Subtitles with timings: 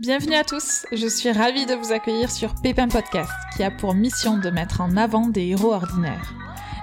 [0.00, 3.94] Bienvenue à tous, je suis ravie de vous accueillir sur Pépin Podcast, qui a pour
[3.94, 6.34] mission de mettre en avant des héros ordinaires.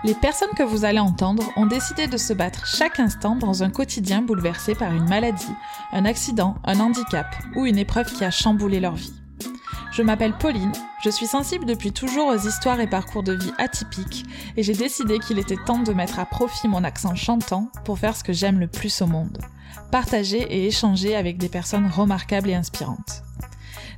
[0.03, 3.69] Les personnes que vous allez entendre ont décidé de se battre chaque instant dans un
[3.69, 5.47] quotidien bouleversé par une maladie,
[5.93, 9.13] un accident, un handicap ou une épreuve qui a chamboulé leur vie.
[9.93, 10.73] Je m'appelle Pauline,
[11.05, 14.25] je suis sensible depuis toujours aux histoires et parcours de vie atypiques
[14.57, 18.17] et j'ai décidé qu'il était temps de mettre à profit mon accent chantant pour faire
[18.17, 19.37] ce que j'aime le plus au monde,
[19.91, 23.21] partager et échanger avec des personnes remarquables et inspirantes.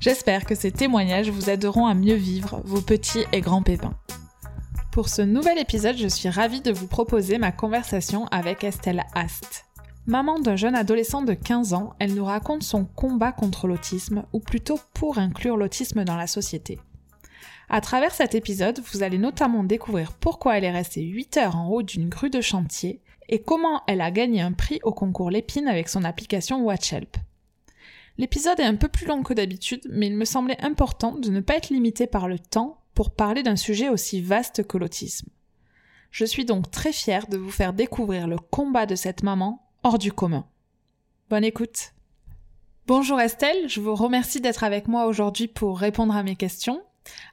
[0.02, 3.96] J'espère que ces témoignages vous aideront à mieux vivre vos petits et grands pépins.
[4.92, 9.64] Pour ce nouvel épisode, je suis ravie de vous proposer ma conversation avec Estelle Ast.
[10.08, 14.42] Maman d'un jeune adolescent de 15 ans, elle nous raconte son combat contre l'autisme, ou
[14.42, 16.80] plutôt pour inclure l'autisme dans la société.
[17.70, 21.68] À travers cet épisode, vous allez notamment découvrir pourquoi elle est restée 8 heures en
[21.68, 25.68] haut d'une grue de chantier et comment elle a gagné un prix au concours Lépine
[25.68, 27.18] avec son application WatchHelp.
[28.18, 31.42] L'épisode est un peu plus long que d'habitude, mais il me semblait important de ne
[31.42, 35.28] pas être limité par le temps pour parler d'un sujet aussi vaste que l'autisme.
[36.10, 40.00] Je suis donc très fière de vous faire découvrir le combat de cette maman hors
[40.00, 40.48] du commun.
[41.30, 41.92] Bonne écoute.
[42.88, 46.82] Bonjour Estelle, je vous remercie d'être avec moi aujourd'hui pour répondre à mes questions.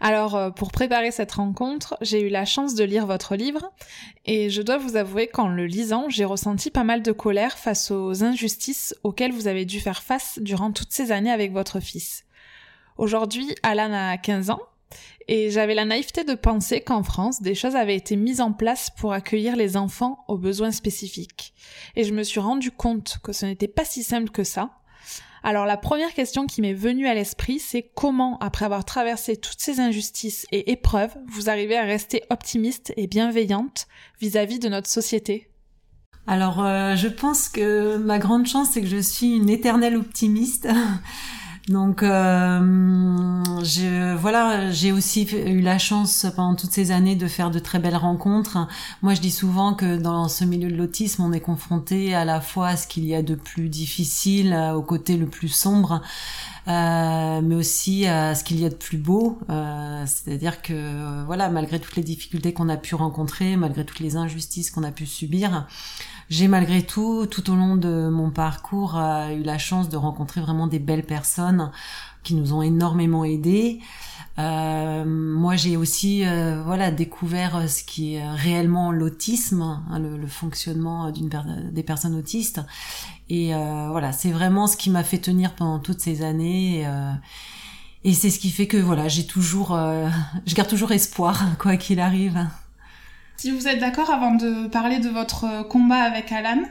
[0.01, 3.73] Alors, euh, pour préparer cette rencontre, j'ai eu la chance de lire votre livre
[4.25, 7.91] et je dois vous avouer qu'en le lisant, j'ai ressenti pas mal de colère face
[7.91, 12.25] aux injustices auxquelles vous avez dû faire face durant toutes ces années avec votre fils.
[12.97, 14.61] Aujourd'hui, Alan a 15 ans
[15.27, 18.91] et j'avais la naïveté de penser qu'en France, des choses avaient été mises en place
[18.91, 21.55] pour accueillir les enfants aux besoins spécifiques.
[21.97, 24.71] Et je me suis rendu compte que ce n'était pas si simple que ça.
[25.47, 29.61] Alors la première question qui m'est venue à l'esprit, c'est comment, après avoir traversé toutes
[29.61, 33.87] ces injustices et épreuves, vous arrivez à rester optimiste et bienveillante
[34.23, 35.51] vis-à-vis de notre société?
[36.27, 40.67] Alors euh, je pense que ma grande chance, c'est que je suis une éternelle optimiste.
[41.69, 47.51] Donc euh, je, voilà, j'ai aussi eu la chance pendant toutes ces années de faire
[47.51, 48.69] de très belles rencontres.
[49.01, 52.43] Moi, je dis souvent que dans ce milieu de l'autisme, on est confronté à la
[52.43, 56.03] fois à ce qu'il y a de plus difficile, au côté le plus sombre,
[56.69, 59.39] euh, mais aussi à ce qu'il y a de plus beau.
[59.49, 64.17] Euh, C'est-à-dire que voilà, malgré toutes les difficultés qu'on a pu rencontrer, malgré toutes les
[64.17, 65.67] injustices qu'on a pu subir,
[66.31, 70.41] j'ai malgré tout, tout au long de mon parcours, euh, eu la chance de rencontrer
[70.41, 71.71] vraiment des belles personnes
[72.23, 73.81] qui nous ont énormément aidés.
[74.39, 81.11] Euh, moi, j'ai aussi, euh, voilà, découvert ce qui est réellement l'autisme, hein, le, fonctionnement
[81.13, 81.31] d'une
[81.73, 82.61] des personnes autistes.
[83.29, 86.87] Et euh, voilà, c'est vraiment ce qui m'a fait tenir pendant toutes ces années.
[88.03, 89.79] et c'est ce qui fait que voilà, j'ai toujours,
[90.47, 92.45] je garde toujours espoir, quoi qu'il arrive.
[93.37, 96.63] Si vous êtes d'accord, avant de parler de votre combat avec Alan,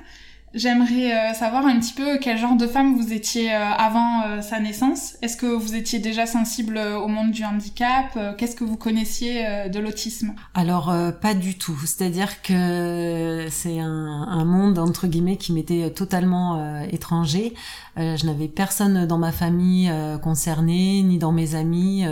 [0.53, 4.41] j'aimerais euh, savoir un petit peu quel genre de femme vous étiez euh, avant euh,
[4.41, 5.15] sa naissance.
[5.21, 9.79] Est-ce que vous étiez déjà sensible au monde du handicap Qu'est-ce que vous connaissiez de
[9.79, 10.33] l'autisme?
[10.53, 11.77] Alors pas du tout.
[11.81, 17.53] C'est-à-dire que c'est un, un, monde entre guillemets qui m'était totalement étranger.
[17.97, 19.91] je n'avais personne dans ma famille
[20.21, 22.05] concernée, ni dans mes amis.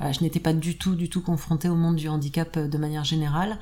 [0.00, 3.58] je n'étais pas du tout, du tout confrontée au monde du handicap de manière générale.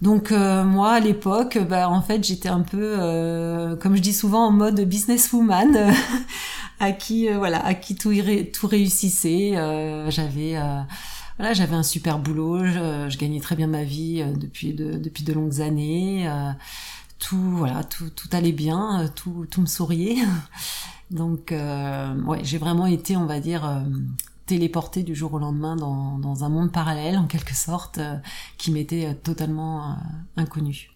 [0.00, 4.12] Donc euh, moi à l'époque, bah, en fait j'étais un peu, euh, comme je dis
[4.12, 5.92] souvent, en mode businesswoman,
[6.80, 8.12] à qui euh, voilà, à qui tout,
[8.52, 9.52] tout réussissait.
[10.08, 10.56] j'avais
[11.36, 15.24] voilà, j'avais un super boulot, je, je, gagnais très bien ma vie depuis de, depuis
[15.24, 16.28] de longues années.
[17.18, 20.16] tout voilà, tout, tout allait bien, tout, tout me souriait.
[21.10, 23.68] Donc ouais, j'ai vraiment été, on va dire
[24.48, 28.16] téléporté du jour au lendemain dans, dans un monde parallèle, en quelque sorte, euh,
[28.56, 29.94] qui m'était euh, totalement euh,
[30.36, 30.90] inconnu.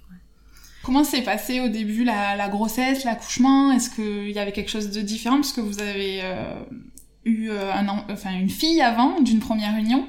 [0.82, 3.70] Comment s'est passé au début la, la grossesse, l'accouchement?
[3.70, 5.36] Est-ce qu'il y avait quelque chose de différent?
[5.36, 6.22] Parce que vous avez
[7.24, 10.08] eu un, enfin, une fille avant, d'une première union.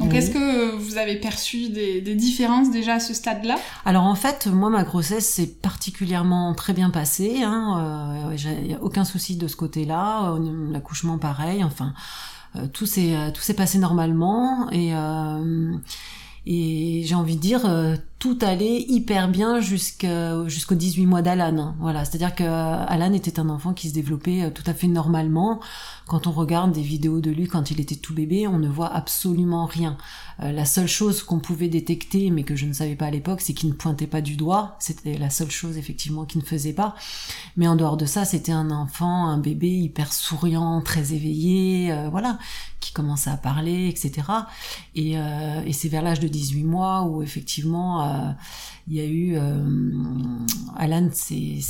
[0.00, 3.56] Donc est-ce que vous avez perçu des, des, différences déjà à ce stade-là?
[3.84, 7.42] Alors en fait, moi ma grossesse s'est particulièrement très bien passée.
[7.42, 10.36] Hein, euh, aucun souci de ce côté-là.
[10.70, 11.62] L'accouchement pareil.
[11.62, 11.94] Enfin,
[12.72, 15.72] tout s'est euh, tout s'est passé normalement et euh,
[16.46, 17.62] et j'ai envie de dire
[18.18, 21.74] tout allait hyper bien jusqu'à jusqu'aux 18 mois d'Alan.
[21.80, 25.60] Voilà, c'est-à-dire que Alan était un enfant qui se développait tout à fait normalement.
[26.06, 28.92] Quand on regarde des vidéos de lui quand il était tout bébé, on ne voit
[28.92, 29.96] absolument rien.
[30.40, 33.40] Euh, la seule chose qu'on pouvait détecter, mais que je ne savais pas à l'époque,
[33.40, 34.76] c'est qu'il ne pointait pas du doigt.
[34.80, 36.94] C'était la seule chose effectivement qu'il ne faisait pas.
[37.56, 42.10] Mais en dehors de ça, c'était un enfant, un bébé hyper souriant, très éveillé, euh,
[42.10, 42.38] voilà,
[42.80, 44.28] qui commençait à parler, etc.
[44.94, 48.34] Et, euh, et c'est vers l'âge de 18 mois où effectivement
[48.88, 49.36] il y a eu
[50.76, 51.60] Alan, c'est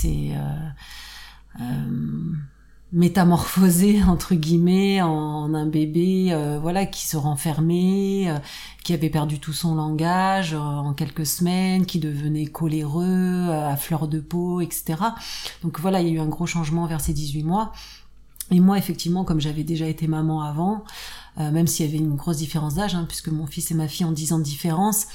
[2.94, 8.38] métamorphosé entre guillemets en un bébé euh, voilà qui se renfermait euh,
[8.85, 14.06] qui avait perdu tout son langage euh, en quelques semaines qui devenait coléreux à fleur
[14.06, 14.94] de peau etc
[15.62, 17.73] donc voilà il y a eu un gros changement vers ces 18 mois.
[18.50, 20.85] Et moi effectivement comme j'avais déjà été maman avant
[21.38, 24.05] même s'il y avait une grosse différence d'âge hein, puisque mon fils et ma fille
[24.05, 25.06] ont 10 ans de différence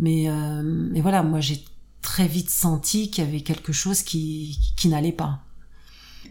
[0.00, 0.28] mais,
[0.64, 1.64] mais voilà moi j'ai
[2.02, 5.44] très vite senti qu'il y avait quelque chose qui, qui n'allait pas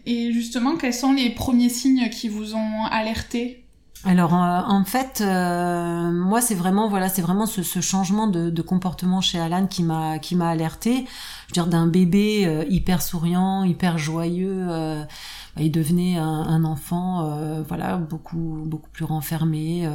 [0.06, 3.62] et justement, quels sont les premiers signes qui vous ont alerté?
[4.04, 8.62] Alors euh, en fait, euh, moi c'est vraiment voilà c'est vraiment ce, changement de, de,
[8.62, 11.06] comportement chez Alan qui m'a qui m'a alerté.
[11.46, 16.64] Je veux dire d'un bébé euh, hyper souriant, hyper joyeux, bah, il devenait un, un
[16.64, 19.88] enfant voilà beaucoup beaucoup plus renfermé,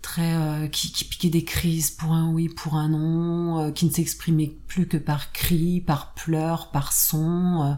[0.00, 4.54] très qui, qui, piquait des crises pour un oui pour un non, qui ne s'exprimait
[4.68, 7.76] plus que par cris, par pleurs, par sons.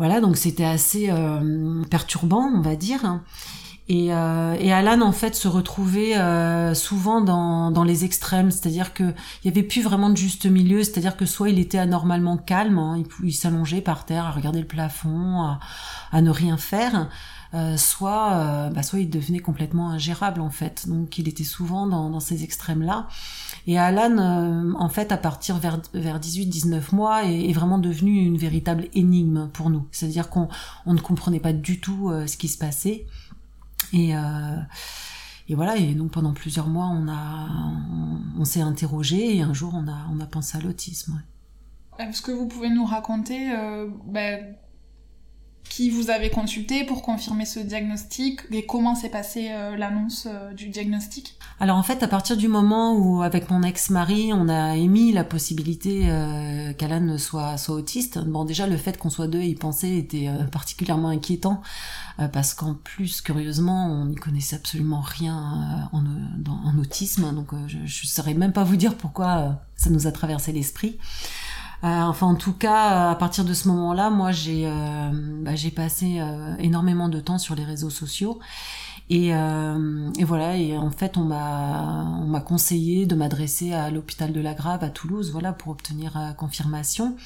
[0.00, 3.20] Voilà, donc c'était assez euh, perturbant, on va dire.
[3.86, 8.94] Et, euh, et, Alan en fait se retrouvait euh, souvent dans, dans les extrêmes, c'est-à-dire
[8.94, 9.12] que
[9.44, 12.96] il avait plus vraiment de juste milieu, c'est-à-dire que soit il était anormalement calme, hein,
[12.96, 15.60] il, il s'allongeait par terre à regarder le plafond, à,
[16.12, 17.10] à ne rien faire,
[17.52, 20.88] euh, soit euh, bah, soit il devenait complètement ingérable en fait.
[20.88, 23.08] Donc il était souvent dans, dans ces extrêmes là.
[23.66, 28.36] Et Alan, euh, en fait, à partir vers, vers 18-19 mois, est, vraiment devenu une
[28.36, 29.86] véritable énigme pour nous.
[29.92, 30.48] C'est-à-dire qu'on
[30.86, 33.06] on ne comprenait pas du tout euh, ce qui se passait.
[33.92, 34.56] Et, euh,
[35.48, 37.06] et voilà, et donc pendant plusieurs mois, on,
[38.38, 41.22] on, s'est interrogé et un jour, on a, on a pensé à l'autisme.
[41.98, 43.52] Est-ce que vous pouvez nous raconter
[44.06, 44.54] ben,
[45.68, 50.52] qui vous avez consulté pour confirmer ce diagnostic et comment s'est passée euh, l'annonce euh,
[50.52, 51.36] du diagnostic?
[51.60, 55.22] Alors en fait, à partir du moment où avec mon ex-mari, on a émis la
[55.22, 59.96] possibilité euh, qu'Alan soit, autiste, bon déjà le fait qu'on soit deux et y penser
[59.96, 61.62] était particulièrement inquiétant
[62.32, 67.86] parce qu'en plus, curieusement, on n'y connaissait absolument rien en, en, autisme, donc je ne
[67.86, 70.98] saurais même pas vous dire pourquoi ça nous a traversé l'esprit.
[71.82, 75.70] Euh, enfin, en tout cas, à partir de ce moment-là, moi, j'ai euh, bah, j'ai
[75.70, 78.38] passé euh, énormément de temps sur les réseaux sociaux.
[79.08, 84.32] Et, et, voilà, et en fait, on m'a on m'a conseillé de m'adresser à l'hôpital
[84.32, 87.16] de la Grave à Toulouse, voilà, pour obtenir confirmation.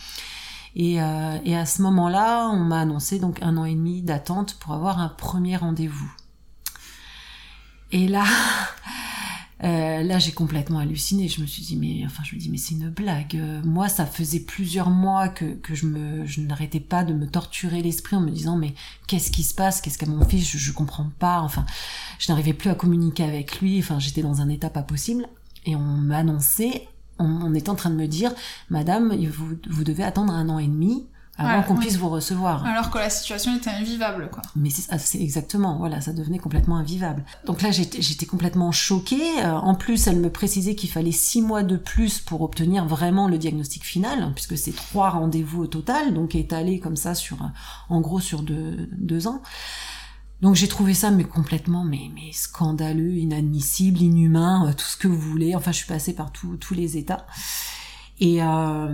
[0.76, 4.72] Et, et à ce moment-là, on m'a annoncé donc un an et demi d'attente pour
[4.72, 6.10] avoir un premier rendez-vous.
[7.92, 8.24] Et là,
[9.98, 11.28] euh, là, j'ai complètement halluciné.
[11.28, 13.36] Je me suis dit, mais enfin, je me dis, mais c'est une blague.
[13.36, 17.26] Euh, moi, ça faisait plusieurs mois que, que je me, je n'arrêtais pas de me
[17.26, 18.74] torturer l'esprit en me disant, mais
[19.06, 19.80] qu'est-ce qui se passe?
[19.80, 20.50] Qu'est-ce qu'a mon fils?
[20.50, 21.40] Je, je comprends pas.
[21.40, 21.66] Enfin,
[22.18, 23.78] je n'arrivais plus à communiquer avec lui.
[23.78, 25.26] Enfin, j'étais dans un état pas possible.
[25.66, 26.88] Et on m'a annoncé,
[27.18, 28.32] on, on était en train de me dire,
[28.70, 32.64] Madame, vous, vous devez attendre un an et demi avant qu'on puisse vous recevoir.
[32.64, 34.42] Alors que la situation était invivable, quoi.
[34.54, 37.24] Mais c'est exactement, voilà, ça devenait complètement invivable.
[37.44, 39.42] Donc là, j'étais complètement choquée.
[39.42, 43.28] Euh, en plus, elle me précisait qu'il fallait six mois de plus pour obtenir vraiment
[43.28, 47.38] le diagnostic final, puisque c'est trois rendez-vous au total, donc étalé comme ça sur,
[47.88, 49.42] en gros, sur deux, deux ans.
[50.40, 55.08] Donc j'ai trouvé ça mais complètement mais, mais scandaleux, inadmissible, inhumain, euh, tout ce que
[55.08, 55.54] vous voulez.
[55.54, 57.26] Enfin, je suis passée par tous les états.
[58.20, 58.88] Et euh,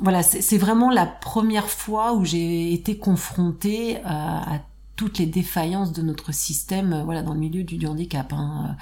[0.00, 4.60] voilà, c'est vraiment la première fois où j'ai été confrontée à, à,
[4.96, 8.32] toutes les défaillances de notre système, euh, voilà, dans le milieu du, handicap.
[8.32, 8.76] Hein.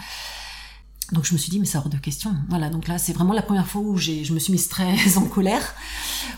[1.13, 2.35] Donc je me suis dit mais c'est hors de question.
[2.49, 5.27] Voilà donc là c'est vraiment la première fois où je me suis mise très en
[5.27, 5.75] colère,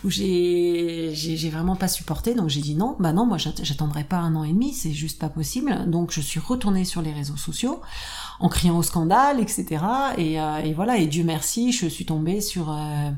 [0.02, 2.34] où j'ai vraiment pas supporté.
[2.34, 5.20] Donc j'ai dit non bah non moi j'attendrai pas un an et demi c'est juste
[5.20, 5.88] pas possible.
[5.88, 7.80] Donc je suis retournée sur les réseaux sociaux
[8.40, 9.84] en criant au scandale, etc.
[10.18, 13.10] Et, euh, et, voilà, et Dieu merci, je suis tombée sur euh,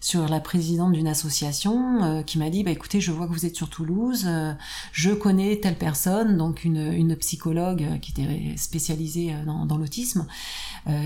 [0.00, 3.46] sur la présidente d'une association euh, qui m'a dit, bah écoutez, je vois que vous
[3.46, 4.28] êtes sur Toulouse,
[4.92, 10.26] je connais telle personne, donc une, une psychologue qui était spécialisée dans, dans l'autisme,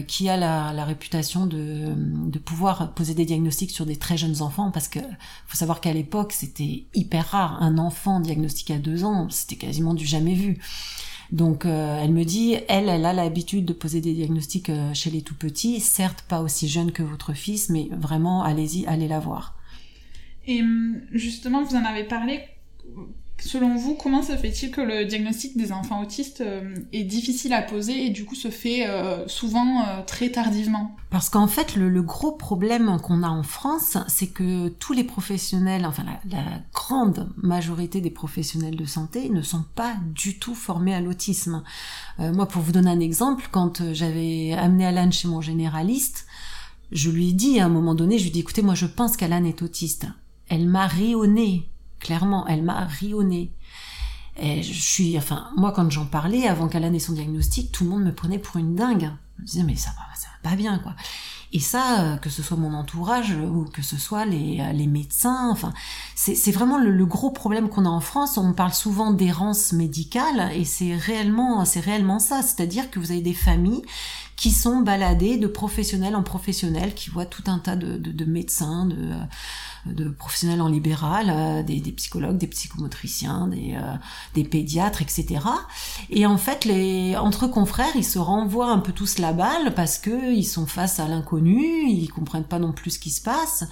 [0.09, 4.43] qui a la, la réputation de, de pouvoir poser des diagnostics sur des très jeunes
[4.43, 4.99] enfants, parce que
[5.47, 9.95] faut savoir qu'à l'époque c'était hyper rare, un enfant diagnostiqué à deux ans, c'était quasiment
[9.95, 10.59] du jamais vu.
[11.30, 15.11] Donc euh, elle me dit, elle, elle a l'habitude de poser des diagnostics euh, chez
[15.11, 19.20] les tout petits, certes pas aussi jeune que votre fils, mais vraiment allez-y, allez la
[19.20, 19.54] voir.
[20.47, 22.40] Et hum, justement, vous en avez parlé
[23.40, 27.62] Selon vous, comment se fait-il que le diagnostic des enfants autistes euh, est difficile à
[27.62, 30.97] poser et du coup se fait euh, souvent euh, très tardivement?
[31.11, 35.87] Parce qu'en fait, le, gros problème qu'on a en France, c'est que tous les professionnels,
[35.87, 41.00] enfin la, grande majorité des professionnels de santé ne sont pas du tout formés à
[41.00, 41.62] l'autisme.
[42.18, 46.26] moi, pour vous donner un exemple, quand j'avais amené Alan chez mon généraliste,
[46.92, 48.87] je lui ai dit à un moment donné, je lui ai dit, écoutez, moi je
[48.87, 50.07] pense qu'Alan est autiste.
[50.49, 51.68] Elle m'a rayonné
[52.00, 53.52] Clairement, elle m'a rionné.
[54.40, 58.05] Je suis, enfin, moi, quand j'en parlais, avant qu'elle ait son diagnostic, tout le monde
[58.05, 59.11] me prenait pour une dingue.
[59.37, 60.95] Je me disais, mais ça va, va pas bien, quoi.
[61.52, 65.49] Et ça, euh, que ce soit mon entourage ou que ce soit les, euh, médecins,
[65.50, 65.73] enfin,
[66.14, 68.37] c'est vraiment le, gros problème qu'on a en France.
[68.37, 72.43] On parle souvent d'errance médicale et c'est réellement, ça.
[72.43, 73.83] C'est-à-dire que vous avez des familles
[74.37, 78.25] qui sont baladées de professionnels en professionnels, qui voient tout un tas de, de, de
[78.25, 79.25] médecins, de, euh,
[79.87, 83.94] de professionnels en libéral, euh, des, psychologues, des psychomotriciens, des, euh,
[84.35, 85.40] des pédiatres, etc.
[86.11, 89.99] Et en fait, les, entre confrères, ils se renvoient un peu tous la balle parce
[89.99, 93.64] que ils sont face à l'inconnu, ils comprennent pas non plus ce qui se passe.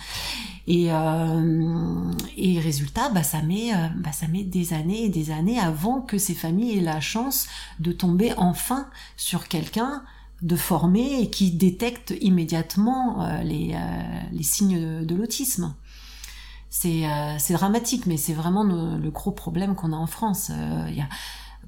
[0.67, 5.61] Et, euh, et résultat, bah, ça met, bah, ça met des années et des années
[5.61, 7.47] avant que ces familles aient la chance
[7.79, 10.03] de tomber enfin sur quelqu'un
[10.43, 13.75] de former et qui détecte immédiatement les,
[14.33, 15.75] les signes de l'autisme
[16.69, 20.51] c'est euh, dramatique, mais c'est vraiment le, gros problème qu'on a en France.
[20.53, 20.91] Euh,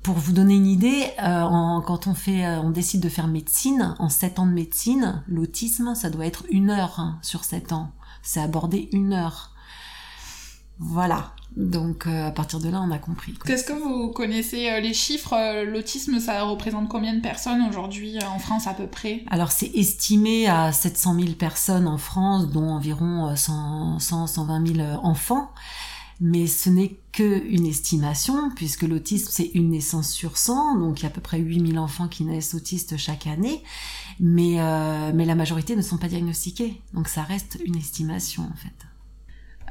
[0.03, 4.09] pour vous donner une idée, euh, quand on fait, on décide de faire médecine, en
[4.09, 7.93] 7 ans de médecine, l'autisme, ça doit être une heure hein, sur 7 ans.
[8.23, 9.53] C'est aborder une heure.
[10.79, 11.33] Voilà.
[11.57, 13.35] Donc euh, à partir de là, on a compris.
[13.47, 18.17] Est-ce que vous connaissez euh, les chiffres euh, L'autisme, ça représente combien de personnes aujourd'hui
[18.23, 19.25] en France à peu près?
[19.31, 24.89] Alors c'est estimé à 700 000 personnes en France, dont environ 100, 100 120 000
[25.03, 25.51] enfants.
[26.21, 31.07] Mais ce n'est qu'une estimation, puisque l'autisme, c'est une naissance sur 100, donc il y
[31.07, 33.63] a à peu près 8000 enfants qui naissent autistes chaque année,
[34.19, 34.57] mais,
[35.15, 38.88] mais la majorité ne sont pas diagnostiqués, donc ça reste une estimation en fait.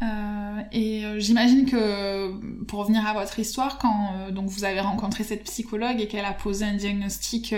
[0.01, 2.31] Euh, et euh, j'imagine que
[2.65, 6.25] pour revenir à votre histoire, quand euh, donc vous avez rencontré cette psychologue et qu'elle
[6.25, 7.53] a posé un diagnostic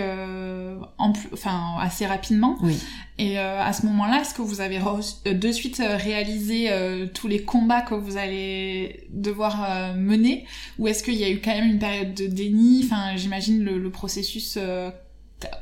[0.98, 2.78] en enfin assez rapidement, oui.
[3.18, 4.78] et à ce moment-là, est-ce que vous avez
[5.26, 6.70] de suite réalisé
[7.14, 10.46] tous les combats que vous allez devoir mener,
[10.78, 12.82] ou est-ce qu'il y a eu quand même une période de déni?
[12.84, 14.58] Enfin, j'imagine le, le processus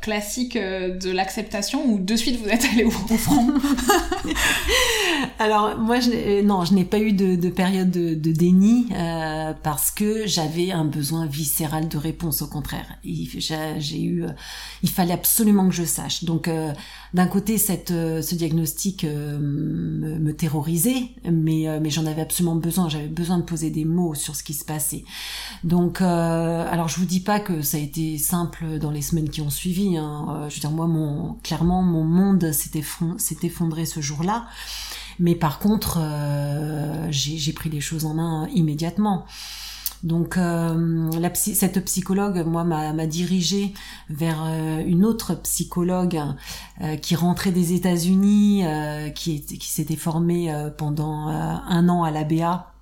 [0.00, 3.54] classique euh, de l'acceptation ou de suite vous êtes allé au, front
[5.38, 9.52] Alors moi je euh, non je n'ai pas eu de, de période de, déni euh,
[9.62, 12.86] parce que j'avais un besoin viscéral de réponse au contraire.
[13.04, 14.24] J'ai eu
[14.82, 16.24] il fallait absolument que je sache.
[16.24, 16.50] Donc
[17.14, 23.08] d'un côté cette ce diagnostic me, me, terrorisait mais mais j'en avais absolument besoin j'avais
[23.08, 25.04] besoin de poser des mots sur ce qui se passait
[25.64, 29.40] donc alors je vous dis pas que ça a été simple dans les semaines qui
[29.40, 30.26] ont suivi Hein.
[30.28, 32.78] Euh, je veux dire, moi, mon, clairement, mon monde s'est
[33.42, 34.46] effondré ce jour-là.
[35.18, 39.26] Mais par contre, euh, j'ai pris les choses en main immédiatement.
[40.02, 43.74] Donc euh, cette psychologue, moi, m'a dirigée
[44.08, 44.44] vers
[44.86, 46.20] une autre psychologue
[47.02, 48.64] qui rentrait des États-Unis,
[49.14, 52.72] qui, qui s'était formée pendant un an à l'ABA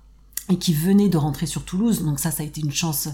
[0.49, 2.03] et qui venait de rentrer sur Toulouse.
[2.03, 3.09] Donc ça, ça a été une chance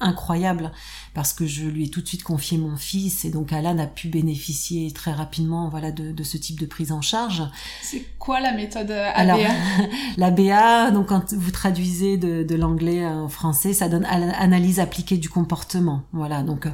[0.00, 0.72] incroyable
[1.16, 3.86] parce que je lui ai tout de suite confié mon fils et donc Alan a
[3.86, 7.42] pu bénéficier très rapidement voilà de, de ce type de prise en charge.
[7.80, 9.38] C'est quoi la méthode ABA Alors
[10.18, 15.30] l'ABA donc quand vous traduisez de, de l'anglais en français ça donne analyse appliquée du
[15.30, 16.02] comportement.
[16.12, 16.68] Voilà donc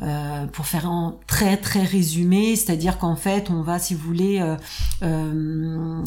[0.00, 4.38] euh, pour faire en très très résumé, c'est-à-dire qu'en fait on va, si vous voulez,
[4.40, 4.54] euh,
[5.02, 6.04] euh,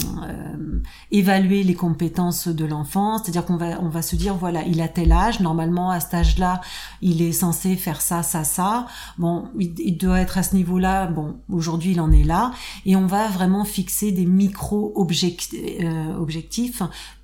[1.11, 4.87] évaluer les compétences de l'enfant, c'est-à-dire qu'on va on va se dire voilà il a
[4.87, 6.61] tel âge, normalement à cet âge-là
[7.01, 8.87] il est censé faire ça ça ça,
[9.17, 12.51] bon il, doit être à ce niveau-là, bon aujourd'hui il en est là,
[12.85, 16.81] et on va vraiment fixer des micro objectifs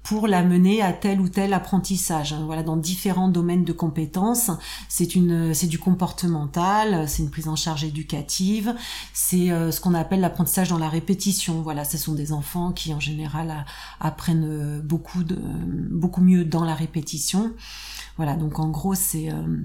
[0.07, 2.33] pour l'amener à tel ou tel apprentissage.
[2.45, 4.51] Voilà, dans différents domaines de compétences.
[4.87, 8.73] C'est une, c'est du comportemental, c'est une prise en charge éducative,
[9.11, 11.61] c'est euh, ce qu'on appelle l'apprentissage dans la répétition.
[11.61, 13.65] Voilà, ce sont des enfants qui en général
[13.99, 15.37] apprennent beaucoup de,
[15.91, 17.51] beaucoup mieux dans la répétition.
[18.15, 19.57] Voilà, donc en gros c'est, euh,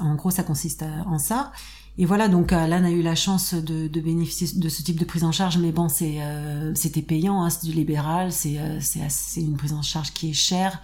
[0.00, 1.52] en gros ça consiste en ça.
[1.96, 5.04] Et voilà, donc Alan a eu la chance de, de, bénéficier de ce type de
[5.04, 8.78] prise en charge, mais bon, c'est euh, c'était payant, hein, c'est du libéral, c'est euh,
[8.80, 10.80] c'est une prise en charge qui est chère.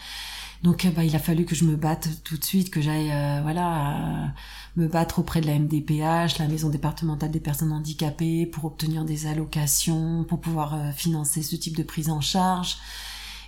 [0.63, 3.41] Donc bah, il a fallu que je me batte tout de suite, que j'aille euh,
[3.43, 4.33] voilà
[4.77, 9.27] me battre auprès de la MDPH, la maison départementale des personnes handicapées, pour obtenir des
[9.27, 12.77] allocations, pour pouvoir financer ce type de prise en charge.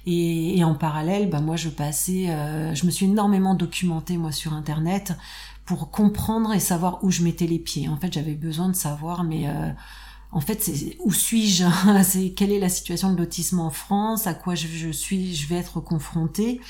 [0.06, 2.26] Et, et en parallèle, bah moi je passais,
[2.74, 5.14] je me suis énormément documentée moi sur internet
[5.64, 7.88] pour comprendre et savoir où je mettais les pieds.
[7.88, 9.70] En fait, j'avais besoin de savoir, mais euh,
[10.32, 11.64] en fait, c'est où suis-je?
[12.02, 14.26] C'est quelle est la situation de l'autisme en France?
[14.26, 16.60] À quoi je, suis Je vais être confrontée?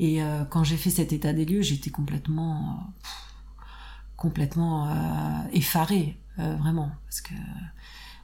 [0.00, 2.92] Et euh, quand j'ai fait cet état des lieux, j'étais complètement,
[4.16, 4.92] complètement euh,
[5.52, 7.34] effarée, vraiment, parce que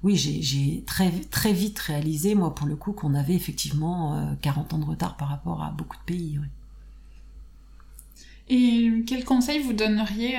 [0.05, 4.79] oui, j'ai très très vite réalisé, moi, pour le coup, qu'on avait effectivement 40 ans
[4.79, 6.39] de retard par rapport à beaucoup de pays.
[8.49, 10.37] Et quel conseil vous donneriez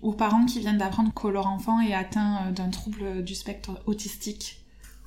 [0.00, 4.63] aux parents qui viennent d'apprendre que leur enfant est atteint d'un trouble du spectre autistique?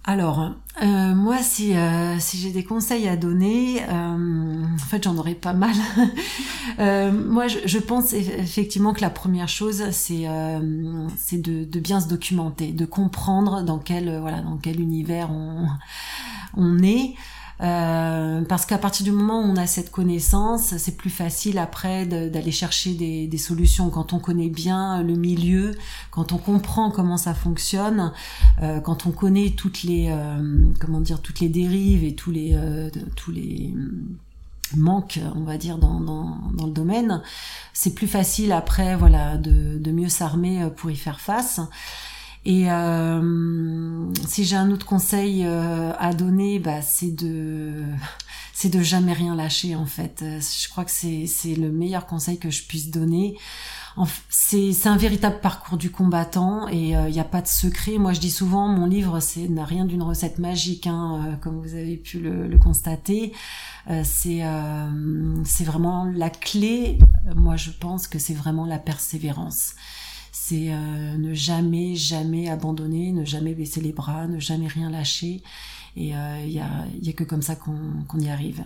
[0.09, 5.17] Alors, euh, moi, si, euh, si j'ai des conseils à donner, euh, en fait, j'en
[5.17, 5.75] aurais pas mal.
[7.11, 13.63] moi, je, pense effectivement que la première chose, c'est de, bien se documenter, de comprendre
[13.63, 15.29] dans quel voilà dans quel univers
[16.55, 17.15] on est.
[17.61, 22.05] Euh, parce qu'à partir du moment où on a cette connaissance, c'est plus facile après
[22.05, 23.89] d'aller chercher des, solutions.
[23.89, 25.75] Quand on connaît bien le milieu,
[26.11, 28.11] quand on comprend comment ça fonctionne,
[28.61, 32.53] euh, quand on connaît toutes les euh, comment dire toutes les dérives et tous les
[32.55, 33.73] euh, tous les
[34.75, 37.21] manques, on va dire, dans, dans, dans le domaine,
[37.71, 41.61] c'est plus facile après, voilà, de, de mieux s'armer pour y faire face.
[42.47, 47.83] Et euh, si j'ai un autre conseil euh, à donner, bah, c'est de
[48.53, 50.23] c'est de jamais rien lâcher en fait.
[50.23, 53.35] Je crois que c'est c'est le meilleur conseil que je puisse donner.
[54.29, 57.97] C'est c'est un véritable parcours du combattant et il euh, n'y a pas de secret.
[57.97, 61.59] Moi je dis souvent mon livre c'est n'a rien d'une recette magique hein, euh, comme
[61.59, 63.33] vous avez pu le, le constater.
[63.89, 64.43] Euh, c'est
[65.43, 66.99] c'est vraiment la clé.
[67.35, 69.73] Moi je pense que c'est vraiment la persévérance
[70.47, 75.43] c'est euh, ne jamais, jamais abandonner, ne jamais baisser les bras, ne jamais rien lâcher.
[75.97, 78.63] Et il euh, y, a, y a que comme ça qu'on y arrive.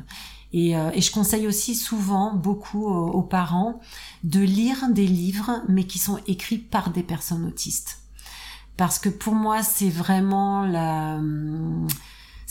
[0.54, 3.80] Euh, et, je conseille aussi souvent beaucoup aux, parents
[4.24, 8.02] de lire des livres, mais qui sont écrits par des personnes autistes.
[8.78, 11.20] Parce que pour moi, c'est vraiment la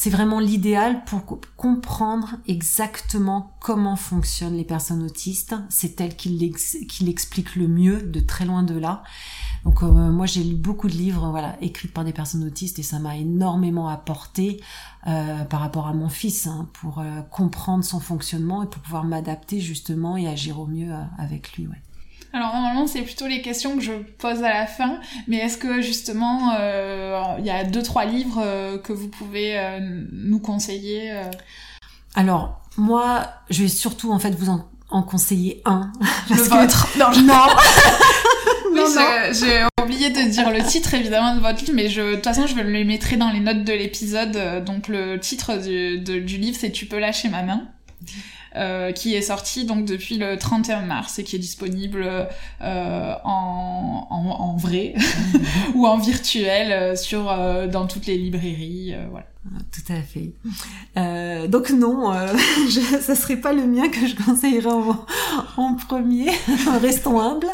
[0.02, 1.26] c'est vraiment l'idéal pour
[1.58, 5.54] comprendre exactement comment fonctionnent les personnes autistes.
[5.68, 6.30] C'est elle qui
[7.02, 9.02] l'explique le mieux, de très loin de là.
[9.66, 12.82] Donc euh, moi j'ai lu beaucoup de livres voilà écrits par des personnes autistes et
[12.82, 14.62] ça m'a énormément apporté
[15.06, 19.04] euh, par rapport à mon fils hein, pour euh, comprendre son fonctionnement et pour pouvoir
[19.04, 21.68] m'adapter justement et agir au mieux avec lui.
[22.32, 25.80] Alors normalement c'est plutôt les questions que je pose à la fin, mais est-ce que
[25.80, 29.80] justement euh, il y a deux trois livres euh, que vous pouvez euh,
[30.12, 31.12] nous conseiller
[32.14, 34.48] Alors moi je vais surtout en fait vous
[34.90, 35.90] en, conseiller un.
[36.30, 36.88] Le vôtre.
[38.72, 38.86] Non.
[38.86, 38.96] non.
[39.32, 42.46] j'ai oublié de dire le titre évidemment de votre livre, mais je, de toute façon
[42.46, 44.64] je vais le mettre dans les notes de l'épisode.
[44.64, 47.66] Donc le titre du, du livre c'est Tu peux lâcher ma main.
[48.56, 52.26] Euh, qui est sorti donc depuis le 31 mars et qui est disponible
[52.60, 54.94] euh, en, en, en, vrai
[55.76, 57.26] ou en virtuel euh, sur
[57.68, 58.96] dans toutes les librairies.
[59.10, 59.26] voilà.
[59.72, 60.32] Tout à fait.
[60.98, 62.26] Euh, donc non, euh,
[62.68, 64.70] je, ça serait pas le mien que je conseillerais
[65.56, 66.30] en, premier.
[66.82, 67.46] Restons humbles.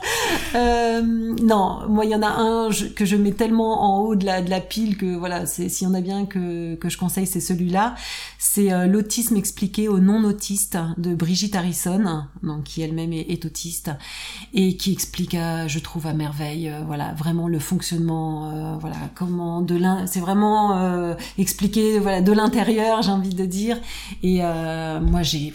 [0.57, 4.27] Euh, non, moi il y en a un que je mets tellement en haut de
[4.27, 7.95] la, pile que voilà, s'il y en a bien que, que je conseille, c'est celui-là.
[8.39, 13.91] C'est euh, l'autisme expliqué aux non-autistes de Brigitte Harrison, donc qui elle-même est, autiste
[14.55, 20.07] et qui explique, je trouve à merveille, voilà, vraiment le fonctionnement, voilà, comment de l'un,
[20.07, 23.81] c'est vraiment expliqué voilà de l'intérieur, j'ai envie de dire.
[24.23, 25.53] Et euh, moi, j'ai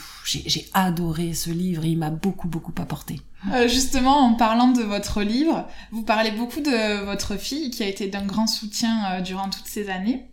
[0.74, 1.86] adoré ce livre.
[1.86, 3.22] il m'a beaucoup beaucoup apporté.
[3.52, 7.88] Euh, justement, en parlant de votre livre, vous parlez beaucoup de votre fille qui a
[7.88, 10.28] été d'un grand soutien euh, durant toutes ces années.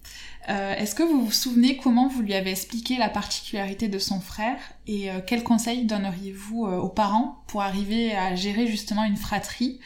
[0.51, 4.57] Est-ce que vous vous souvenez comment vous lui avez expliqué la particularité de son frère
[4.87, 9.79] et quels conseils donneriez-vous aux parents pour arriver à gérer justement une fratrie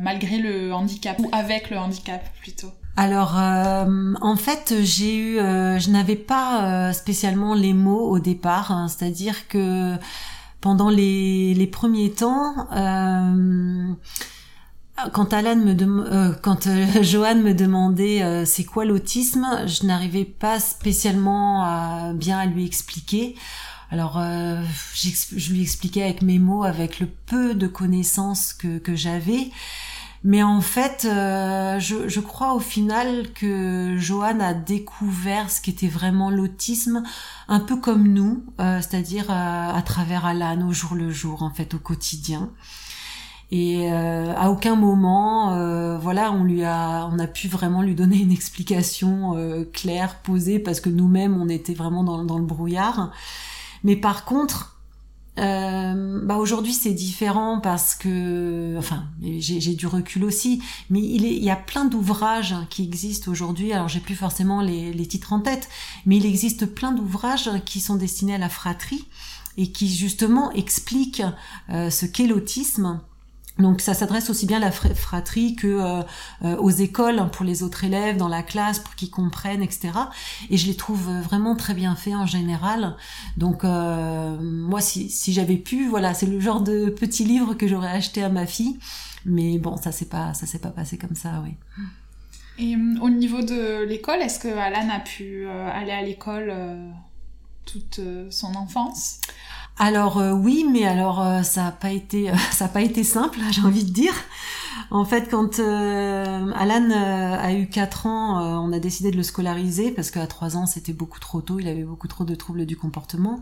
[0.00, 2.70] malgré le handicap ou avec le handicap plutôt?
[3.00, 8.18] Alors, euh, en fait, j'ai eu, euh, je n'avais pas euh, spécialement les mots au
[8.18, 8.88] départ, hein.
[8.88, 9.96] c'est-à-dire que
[10.60, 12.68] pendant les, les premiers temps,
[15.14, 16.68] quand Alan me quand
[17.02, 23.34] Joanne me demandait c'est quoi l'autisme, je n'arrivais pas spécialement à, bien à lui expliquer.
[23.90, 29.50] Alors, je lui expliquais avec mes mots, avec le peu de connaissances que, que j'avais.
[30.22, 36.30] Mais en fait, euh, je, crois au final que Johan a découvert ce qu'était vraiment
[36.30, 37.02] l'autisme,
[37.48, 41.50] un peu comme nous, euh, c'est-à-dire euh, à travers Alan au jour le jour, en
[41.50, 42.50] fait, au quotidien.
[43.52, 48.30] Et à aucun moment, voilà, on lui a, on a pu vraiment lui donner une
[48.30, 49.34] explication
[49.72, 53.10] claire, posée, parce que nous-mêmes, on était vraiment dans, dans le brouillard.
[53.82, 54.79] Mais par contre,
[55.38, 59.04] euh, bah aujourd'hui c'est différent parce que, enfin,
[59.38, 63.72] j'ai du recul aussi, mais il, y a plein d'ouvrages qui existent aujourd'hui.
[63.72, 65.68] Alors j'ai plus forcément les, les, titres en tête,
[66.04, 69.06] mais il existe plein d'ouvrages qui sont destinés à la fratrie
[69.56, 71.22] et qui justement expliquent
[71.70, 73.00] euh, ce qu'est l'autisme
[73.60, 76.02] Donc ça s'adresse aussi bien à la fratrie que euh,
[76.44, 79.90] euh, aux écoles hein, pour les autres élèves dans la classe pour qu'ils comprennent, etc.
[80.50, 82.96] Et je les trouve vraiment très bien faits en général.
[83.36, 87.66] Donc euh, moi, si, si j'avais pu, voilà, c'est le genre de petit livre que
[87.66, 88.78] j'aurais acheté à ma fille.
[89.26, 91.54] Mais bon, ça s'est pas, ça s'est pas passé comme ça, oui.
[92.58, 96.52] Et au niveau de l'école, est-ce que Alan a pu aller à l'école
[97.64, 99.20] toute son enfance?
[99.80, 103.38] Alors euh, oui, mais alors euh, ça n'a pas été ça a pas été simple,
[103.50, 104.12] j'ai envie de dire.
[104.90, 109.90] En fait, quand euh, Alan a eu 4 ans, on a décidé de le scolariser
[109.90, 112.76] parce qu'à 3 ans, c'était beaucoup trop tôt, il avait beaucoup trop de troubles du
[112.76, 113.40] comportement.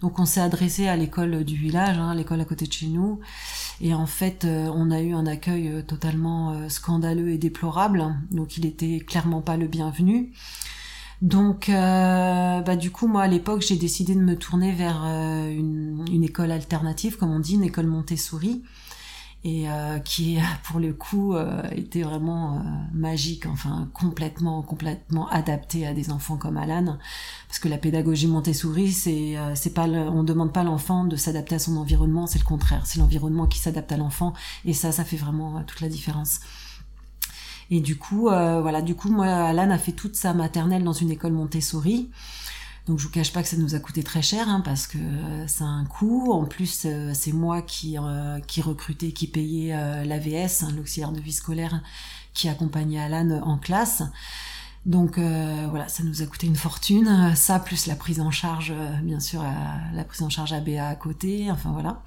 [0.00, 3.20] Donc on s'est adressé à l'école du village, hein, l'école à côté de chez nous.
[3.80, 8.14] Et en fait, on a eu un accueil totalement scandaleux et déplorable.
[8.30, 10.32] Donc il était clairement pas le bienvenu.
[11.24, 15.50] Donc, euh, bah, du coup, moi, à l'époque, j'ai décidé de me tourner vers euh,
[15.50, 18.62] une, école alternative, comme on dit, une école Montessori,
[19.42, 21.34] et euh, qui, pour le coup,
[21.72, 26.98] était vraiment magique, enfin, complètement, complètement adaptée à des enfants comme Alan,
[27.48, 31.54] parce que la pédagogie Montessori, c'est, c'est pas, on demande pas à l'enfant de s'adapter
[31.54, 34.34] à son environnement, c'est le contraire, c'est l'environnement qui s'adapte à l'enfant,
[34.66, 36.40] et ça, ça fait vraiment toute la différence.
[37.70, 40.92] Et du coup, euh, voilà, du coup, moi, Alan a fait toute sa maternelle dans
[40.92, 42.10] une école Montessori.
[42.86, 44.98] Donc je vous cache pas que ça nous a coûté très cher hein, parce que
[44.98, 46.32] euh, ça a un coût.
[46.32, 47.96] En plus, euh, c'est moi qui
[48.46, 49.74] qui recrutais, qui payais
[50.04, 51.80] l'AVS, hein, l'auxiliaire de vie scolaire,
[52.34, 54.02] qui accompagnait Alan en classe.
[54.84, 57.34] Donc voilà, ça nous a coûté une fortune.
[57.34, 59.42] Ça plus la prise en charge, bien sûr,
[59.94, 61.50] la prise en charge ABA à côté.
[61.50, 62.02] Enfin voilà.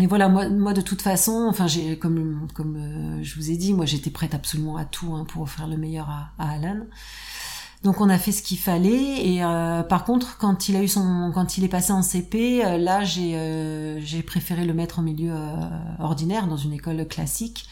[0.00, 3.56] Et voilà, moi, moi de toute façon, enfin, j'ai comme comme euh, je vous ai
[3.56, 6.80] dit, moi j'étais prête absolument à tout hein, pour offrir le meilleur à, à, Alan.
[7.84, 9.24] Donc on a fait ce qu'il fallait.
[9.26, 12.64] Et euh, par contre, quand il a eu son, quand il est passé en CP,
[12.64, 15.32] euh, là j'ai j'ai préféré le mettre en milieu
[16.00, 17.68] ordinaire dans une école classique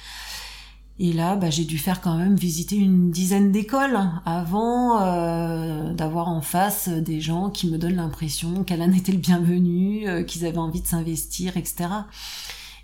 [0.98, 6.28] et là, bah, j'ai dû faire quand même visiter une dizaine d'écoles avant euh, d'avoir
[6.28, 10.58] en face des gens qui me donnent l'impression qu'Alain était le bienvenu, euh, qu'ils avaient
[10.58, 11.88] envie de s'investir, etc.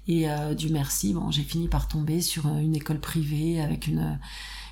[0.09, 4.19] Et euh, du merci, bon, j'ai fini par tomber sur une école privée avec une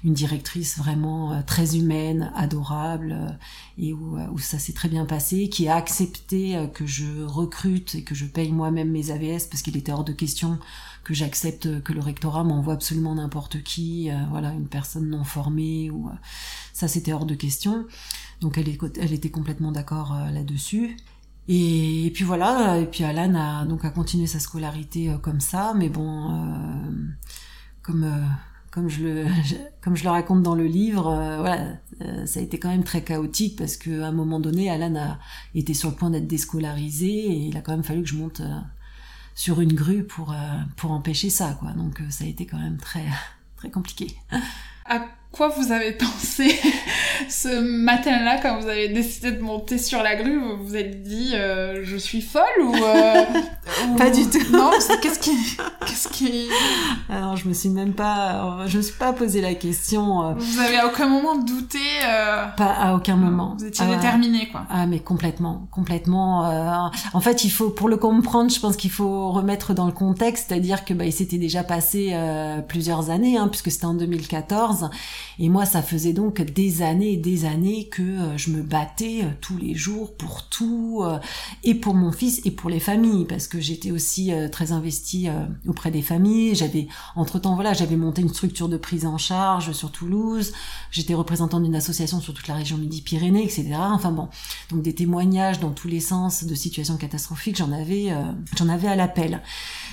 [0.03, 3.31] directrice vraiment euh, très humaine, adorable, euh,
[3.77, 8.03] et où, où ça s'est très bien passé, qui a accepté que je recrute et
[8.03, 10.59] que je paye moi-même mes AVS parce qu'il était hors de question
[11.06, 15.88] que j'accepte que le rectorat m'envoie absolument n'importe qui, euh, voilà, une personne non formée
[15.88, 16.12] ou euh,
[16.72, 17.86] ça c'était hors de question.
[18.40, 20.96] Donc elle, était complètement d'accord euh, là-dessus.
[21.46, 25.88] Et, puis voilà, et puis Alan a donc a continué sa scolarité comme ça, mais
[25.88, 26.44] bon,
[27.82, 28.04] comme
[28.72, 29.26] comme je le
[29.80, 31.04] comme je le raconte dans le livre,
[31.38, 31.76] voilà,
[32.26, 35.18] ça a été quand même très chaotique parce que à un moment donné, Alan a
[35.54, 38.42] été sur le point d'être déscolarisé et il a quand même fallu que je monte
[39.37, 40.35] sur une grue pour, euh,
[40.77, 41.70] pour empêcher ça, quoi.
[41.72, 43.05] Donc euh, ça a été quand même très,
[43.57, 44.16] très compliqué.
[44.87, 46.59] À quoi vous avez pensé
[47.29, 50.40] ce matin-là quand vous avez décidé de monter sur la grue?
[50.40, 52.72] Vous vous êtes dit euh, je suis folle ou,
[53.99, 54.51] Pas du tout.
[54.51, 54.70] Non,
[55.03, 56.49] qu'est-ce qui qu'est-ce qui
[57.09, 60.35] Alors je me suis même pas je me suis pas posé la question.
[60.35, 61.79] Vous avez à aucun moment douté
[62.57, 63.57] Pas à aucun moment.
[63.59, 64.66] Vous étiez ah, déterminé quoi.
[64.70, 69.31] Ah mais complètement, complètement en fait, il faut pour le comprendre, je pense qu'il faut
[69.31, 72.16] remettre dans le contexte, c'est-à-dire que bah il s'était déjà passé
[72.68, 74.90] plusieurs années hein, puisque c'était en 2014
[75.38, 79.20] et moi, ça faisait donc des années et des années que euh, je me battais
[79.22, 81.18] euh, tous les jours pour tout, euh,
[81.62, 85.29] et pour mon fils et pour les familles, parce que j'étais aussi très investie
[85.76, 86.54] auprès des familles.
[86.54, 90.52] J'avais, entre-temps, voilà, j'avais monté une structure de prise en charge sur Toulouse.
[90.90, 93.74] J'étais représentante d'une association sur toute la région Midi-Pyrénées, etc.
[93.78, 94.28] Enfin bon,
[94.70, 98.12] donc des témoignages dans tous les sens de situations catastrophiques, j'en avais,
[98.56, 99.42] j'en avais à l'appel.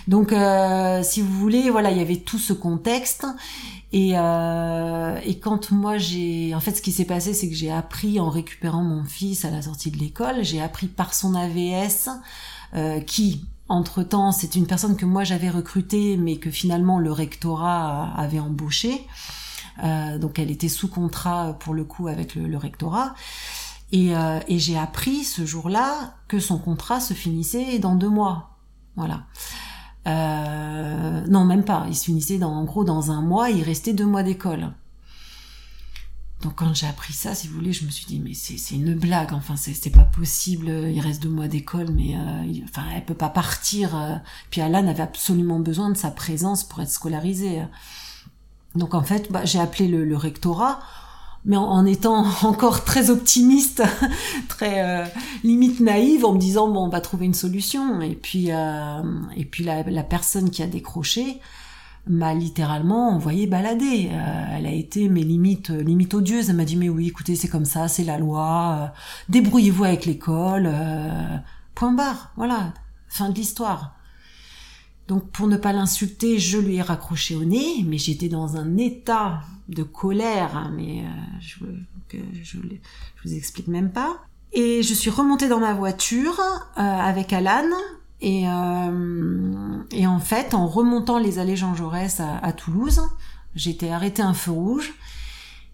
[0.08, 0.34] Donc,
[1.04, 3.26] si vous voulez, voilà, il y avait tout ce contexte.
[3.94, 7.72] Et, euh, et quand moi j'ai, en fait, ce qui s'est passé, c'est que j'ai
[7.72, 12.10] appris en récupérant mon fils à la sortie de l'école, j'ai appris par son AVS
[12.74, 17.12] euh, qui, entre temps, c'est une personne que moi j'avais recrutée, mais que finalement le
[17.12, 19.08] rectorat avait embauchée.
[19.84, 23.16] Euh, donc elle était sous contrat pour le coup avec le, rectorat.
[23.92, 28.58] Et, euh, et j'ai appris ce jour-là que son contrat se finissait dans deux mois.
[28.96, 29.24] Voilà.
[30.08, 31.86] Euh, non, même pas.
[31.88, 33.50] Il se finissait en gros dans un mois.
[33.50, 34.74] Il restait deux mois d'école.
[36.44, 38.96] Donc quand j'ai appris ça, si vous voulez, je me suis dit mais c'est une
[38.96, 39.34] blague.
[39.34, 40.68] Enfin c'est pas possible.
[40.68, 43.96] Il reste deux mois d'école, mais euh, enfin elle peut pas partir.
[43.96, 44.16] Euh.
[44.50, 47.62] Puis Alan avait absolument besoin de sa présence pour être scolarisée.
[48.76, 50.82] Donc en fait, bah, j'ai appelé le, le rectorat
[51.46, 53.84] mais en, étant encore très optimiste,
[54.48, 55.12] très
[55.44, 58.02] limite naïve, en me disant bon, on va trouver une solution.
[58.02, 61.42] Et puis, et puis la, personne qui a décroché
[62.08, 64.10] m'a littéralement envoyé balader.
[64.52, 66.50] elle a été mes limites, limite odieuse.
[66.50, 68.94] Elle m'a dit mais oui, écoutez, c'est comme ça, c'est la loi.
[69.30, 70.70] débrouillez-vous avec l'école.
[71.76, 72.34] point barre.
[72.36, 72.74] Voilà,
[73.08, 73.96] fin de l'histoire.
[75.08, 78.78] Donc pour ne pas l'insulter, je lui ai raccroché au nez, mais j'étais dans un
[78.78, 81.66] état de colère, hein, mais euh, je,
[82.08, 82.58] que je,
[83.24, 84.24] vous explique même pas.
[84.54, 86.40] Et je suis remontée dans ma voiture
[86.78, 87.64] euh, avec Alan,
[88.24, 93.02] et, euh, et, en fait, en remontant les allées Jean Jaurès à, Toulouse,
[93.54, 94.94] j'étais arrêtée un feu rouge,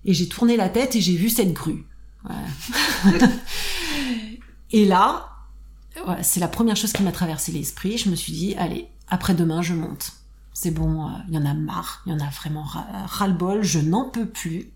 [0.03, 1.85] et j'ai tourné la tête et j'ai vu cette grue.
[4.71, 5.29] et là,
[6.23, 7.99] c'est la première chose qui m'a traversé l'esprit.
[7.99, 10.13] Je me suis dit, allez, après-demain, je monte.
[10.53, 13.79] C'est bon, euh, il y en a marre, il y en a vraiment ras-le-bol, je
[13.79, 14.71] n'en peux plus.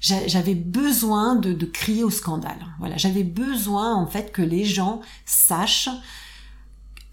[0.00, 2.64] J'avais besoin de, crier au scandale.
[2.78, 5.90] Voilà, j'avais besoin en fait que les gens sachent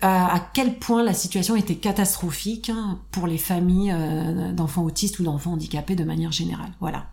[0.06, 5.24] à quel point la situation était catastrophique hein, pour les familles euh, d'enfants autistes ou
[5.24, 6.72] d'enfants handicapés de manière générale.
[6.80, 7.08] Voilà.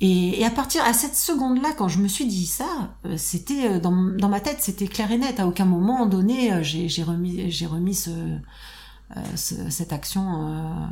[0.00, 3.80] Et, à partir à cette seconde-là, quand je me suis dit ça, euh, c'était euh,
[3.80, 5.40] dans, dans, ma tête, c'était clair et net.
[5.40, 8.10] À aucun moment donné, euh, j'ai remis, j'ai remis ce,
[9.34, 10.84] cette action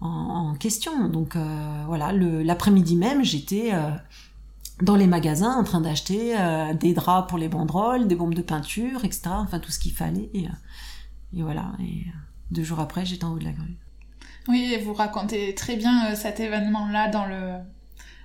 [0.00, 1.08] en, question.
[1.08, 1.36] Donc
[1.86, 3.72] voilà, l'après-midi même, j'étais
[4.82, 6.34] dans les magasins en train d'acheter
[6.78, 9.22] des draps pour les banderoles, des bombes de peinture, etc.
[9.30, 10.30] Enfin tout ce qu'il fallait.
[10.34, 10.46] Et,
[11.36, 11.72] et, voilà.
[11.80, 12.06] Et
[12.50, 13.76] deux jours après, j'étais en haut de la grue.
[14.46, 17.58] Oui, et vous racontez très bien cet événement-là dans le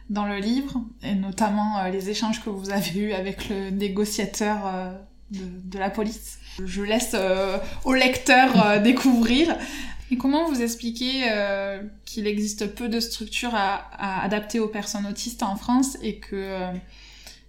[0.10, 4.58] dans le livre, et notamment euh, les échanges que vous avez eus avec le négociateur
[4.66, 4.92] euh,
[5.32, 6.40] de, la police.
[6.64, 9.56] Je laisse euh, au lecteur découvrir.
[10.14, 11.24] Et comment vous expliquez
[12.06, 16.68] qu'il existe peu de structures à, adapter aux personnes autistes en France et que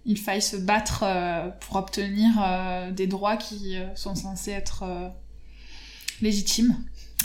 [0.03, 1.05] il faille se battre
[1.59, 2.31] pour obtenir
[2.91, 4.83] des droits qui sont censés être
[6.23, 6.75] légitimes,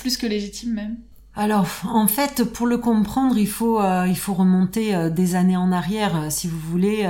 [0.00, 0.98] plus que légitimes même?
[1.35, 5.57] Alors, en fait, pour le comprendre, il faut, euh, il faut remonter euh, des années
[5.57, 7.07] en arrière, euh, si vous voulez.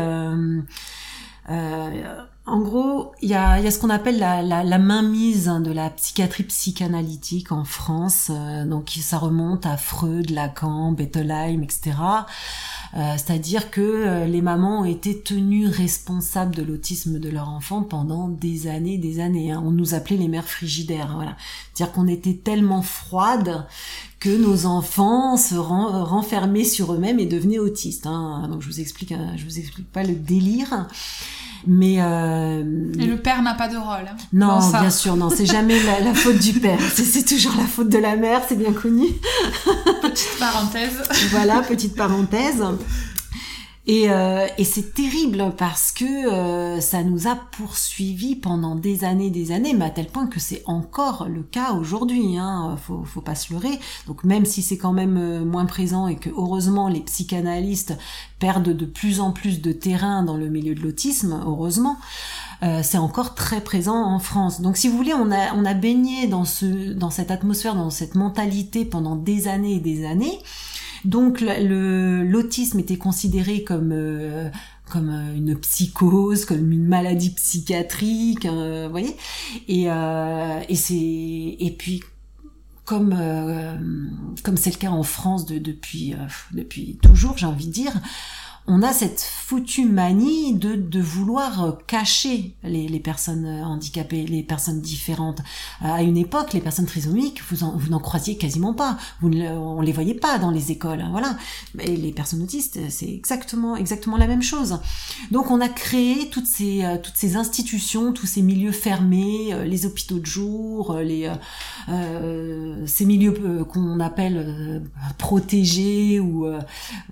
[2.51, 5.61] En gros, il y a, y a, ce qu'on appelle la, la, la, mainmise hein,
[5.61, 8.31] de la psychiatrie psychanalytique en France.
[8.67, 11.93] donc, ça remonte à Freud, Lacan, Bettelheim, etc.
[12.97, 17.83] Euh, c'est-à-dire que euh, les mamans ont été tenues responsables de l'autisme de leur enfant
[17.83, 19.53] pendant des années, des années.
[19.53, 19.63] Hein.
[19.65, 21.13] On nous appelait les mères frigidaires.
[21.15, 21.37] Voilà,
[21.73, 23.67] c'est-à-dire qu'on était tellement froides
[24.19, 28.07] que nos enfants se renfermaient sur eux-mêmes et devenaient autistes.
[28.07, 28.49] Hein.
[28.51, 30.89] Donc je vous explique, hein, je vous explique pas le délire.
[31.67, 32.63] Mais euh...
[32.99, 34.07] et le père n'a pas de rôle.
[34.09, 36.79] Hein, non, bien sûr, non, c'est jamais la, faute du père.
[36.95, 39.07] C'est toujours la faute de la mère, c'est bien connu.
[40.03, 41.03] Petite parenthèse.
[41.31, 42.63] voilà, petite parenthèse.
[43.91, 49.31] Et, euh, et c'est terrible parce que euh, ça nous a poursuivis pendant des années,
[49.31, 52.39] des années, mais à tel point que c'est encore le cas aujourd'hui.
[52.39, 53.81] Hein, faut, faut pas se leurrer.
[54.07, 57.99] Donc même si c'est quand même euh, moins présent et que heureusement les psychanalystes
[58.39, 61.97] perdent de plus en plus de terrain dans le milieu de l'autisme, heureusement.
[62.63, 64.61] Euh, c'est encore très présent en France.
[64.61, 67.91] Donc si vous voulez, on a, on a baigné dans, ce, dans cette atmosphère, dans
[67.91, 70.39] cette mentalité pendant des années et des années.
[71.05, 74.51] Donc l'autisme était considéré comme euh,
[74.91, 79.17] comme euh, une psychose, comme une maladie psychiatrique, euh, vous voyez.
[79.69, 82.03] Et, et c'est et puis
[82.85, 83.17] comme
[84.43, 86.15] comme c'est le cas en France de, depuis
[86.53, 87.93] depuis toujours, j'ai envie de dire
[88.67, 94.27] on a cette foutue manie de, de vouloir euh, cacher les, les, personnes euh, handicapées,
[94.27, 95.41] les personnes différentes.
[95.83, 98.97] Euh, à une époque, les personnes trisomiques, vous, vous n'en croisiez quasiment pas.
[99.21, 101.01] Vous ne, on les voyait pas dans les écoles.
[101.01, 101.37] Hein, voilà.
[101.81, 104.79] Et les personnes autistes, c'est exactement, exactement la même chose.
[105.31, 110.19] Donc, on a créé toutes ces, toutes ces institutions, tous ces milieux fermés, les hôpitaux
[110.19, 111.33] de jour, les,
[112.87, 114.83] ces milieux qu'on appelle
[115.19, 116.47] protégés ou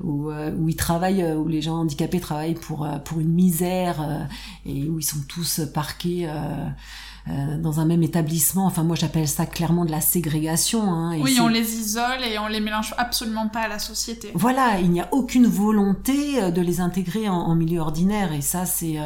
[0.03, 4.25] où ils travaillent où les gens handicapés travaillent pour, euh, pour une misère euh,
[4.67, 8.67] et où ils sont tous parqués euh, dans un même établissement.
[8.67, 10.83] Enfin, moi, j'appelle ça clairement de la ségrégation.
[10.83, 14.31] Hein, oui, on les isole et on les mélange absolument pas à la société.
[14.35, 18.33] Voilà, il n'y a aucune volonté de les intégrer en, milieu ordinaire.
[18.33, 18.97] Et ça, c'est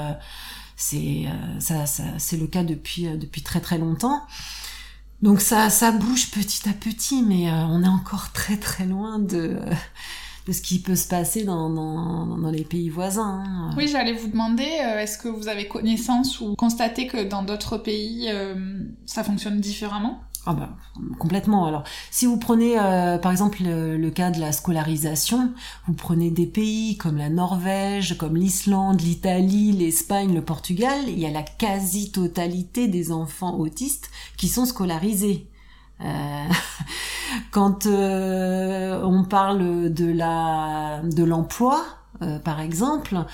[0.77, 1.25] c'est
[1.59, 4.23] ça, ça c'est le cas depuis depuis très très longtemps.
[5.21, 9.59] Donc ça ça bouge petit à petit, mais on est encore très très loin de
[10.47, 13.43] de ce qui peut se passer dans, dans, dans les pays voisins.
[13.47, 13.71] Hein.
[13.77, 17.79] Oui, j'allais vous demander, euh, est-ce que vous avez connaissance ou constaté que dans d'autres
[17.79, 18.55] pays, euh,
[19.07, 20.21] ça fonctionne différemment?
[20.45, 20.77] Ah bah,
[21.21, 21.67] complètement.
[21.67, 25.53] Alors, si vous prenez euh, par exemple le, cas de la scolarisation,
[25.87, 31.27] vous prenez des pays comme la Norvège, comme l'Islande, l'Italie, l'Espagne, le Portugal, il y
[31.27, 35.47] a la quasi-totalité des enfants autistes qui sont scolarisés.
[36.03, 36.49] Euh,
[37.51, 41.85] quand euh, on parle de la de l'emploi,
[42.45, 43.25] par exemple,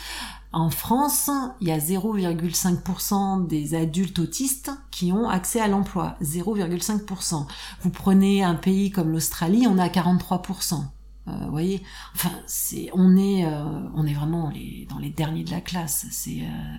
[0.52, 6.16] en France, il y a 0,5% des adultes autistes qui ont accès à l'emploi.
[6.22, 7.46] 0,5%.
[7.82, 10.84] Vous prenez un pays comme l'Australie, on est à 43%.
[11.28, 11.82] Euh, vous voyez,
[12.14, 14.50] enfin, c'est, on est, euh, on est vraiment
[14.88, 16.06] dans les derniers de la classe.
[16.10, 16.76] C'est, euh,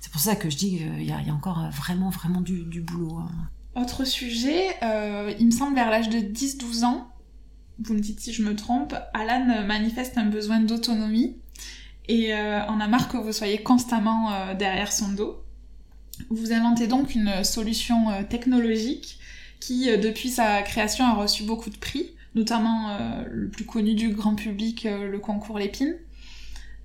[0.00, 3.18] c'est pour ça que je dis qu'il y, a, encore vraiment, vraiment du, du boulot.
[3.18, 3.30] Hein.
[3.80, 4.76] Autre sujet,
[5.38, 7.08] il me semble vers l'âge de 10-12 ans,
[7.80, 11.36] vous me dites si je me trompe, Alan manifeste un besoin d'autonomie
[12.08, 15.44] et euh, on a marre que vous soyez constamment euh, derrière son dos.
[16.30, 19.20] Vous inventez donc une solution euh, technologique
[19.60, 22.96] qui, depuis sa création, a reçu beaucoup de prix, notamment
[23.28, 25.96] le plus connu du grand public, le concours Lépine.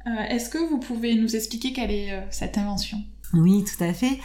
[0.08, 2.98] Est-ce que vous pouvez nous expliquer quelle est cette invention?
[3.34, 4.20] Oui, tout à fait.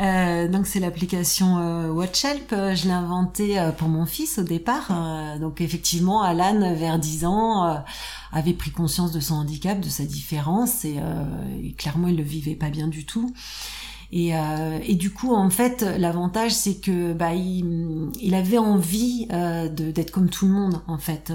[0.00, 2.50] Euh, donc c'est l'application euh, WatchHelp.
[2.50, 5.38] Je l'ai inventée pour mon fils au départ.
[5.40, 7.82] donc effectivement, Alan, vers 10 ans,
[8.32, 11.24] avait pris conscience de son handicap, de sa différence, et, euh,
[11.76, 13.32] clairement il le vivait pas bien du tout.
[14.12, 20.10] Et, euh, du coup, en fait, l'avantage, c'est que bah, il, avait envie euh, d'être
[20.10, 21.32] comme tout le monde, en fait.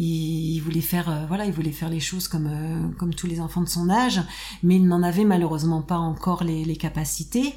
[0.00, 3.40] Il, voulait faire, euh, voilà, il voulait faire les choses comme euh, comme tous les
[3.40, 4.22] enfants de son âge,
[4.62, 7.54] mais il n'en avait malheureusement pas encore les, capacités.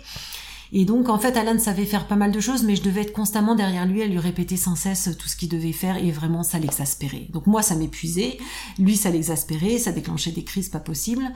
[0.72, 3.14] Et donc, en fait, Alan savait faire pas mal de choses, mais je devais être
[3.14, 6.42] constamment derrière lui à lui répéter sans cesse tout ce qu'il devait faire, et vraiment,
[6.42, 7.28] ça l'exaspérait.
[7.32, 8.40] Donc moi, ça m'épuisait,
[8.80, 11.30] lui, ça l'exaspérait, ça déclenchait des crises pas possibles.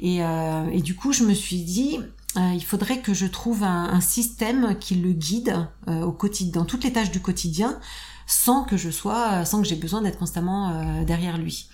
[0.00, 1.98] Et, euh, du coup, je me suis dit,
[2.36, 6.92] il faudrait que je trouve un, système qui le guide au quotidien, dans toutes les
[6.92, 7.80] tâches du quotidien,
[8.26, 11.68] sans que je sois, sans que j'ai besoin d'être constamment euh, derrière lui.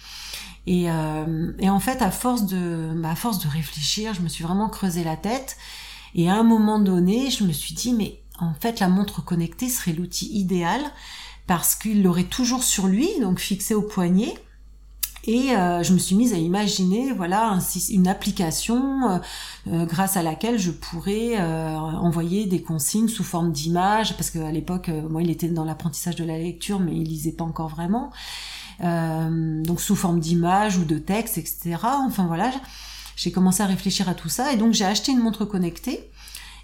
[0.66, 4.44] Et, et, en fait, à force de, bah, à force de réfléchir, je me suis
[4.44, 5.56] vraiment creusé la tête.
[6.14, 9.70] Et à un moment donné, je me suis dit, mais en fait, la montre connectée
[9.70, 10.82] serait l'outil idéal
[11.46, 14.34] parce qu'il l'aurait toujours sur lui, donc fixé au poignet.
[15.28, 17.58] Et euh, je me suis mise à imaginer, voilà,
[17.90, 19.18] une application euh,
[19.70, 24.88] euh, grâce à laquelle je pourrais envoyer des consignes sous forme d'images, parce qu'à l'époque,
[24.88, 28.10] moi, il était dans l'apprentissage de la lecture, mais il lisait pas encore vraiment.
[28.80, 31.76] donc sous forme d'images ou de texte, etc.
[31.82, 32.50] Enfin voilà,
[33.16, 36.08] j'ai commencé à réfléchir à tout ça et donc j'ai acheté une montre connectée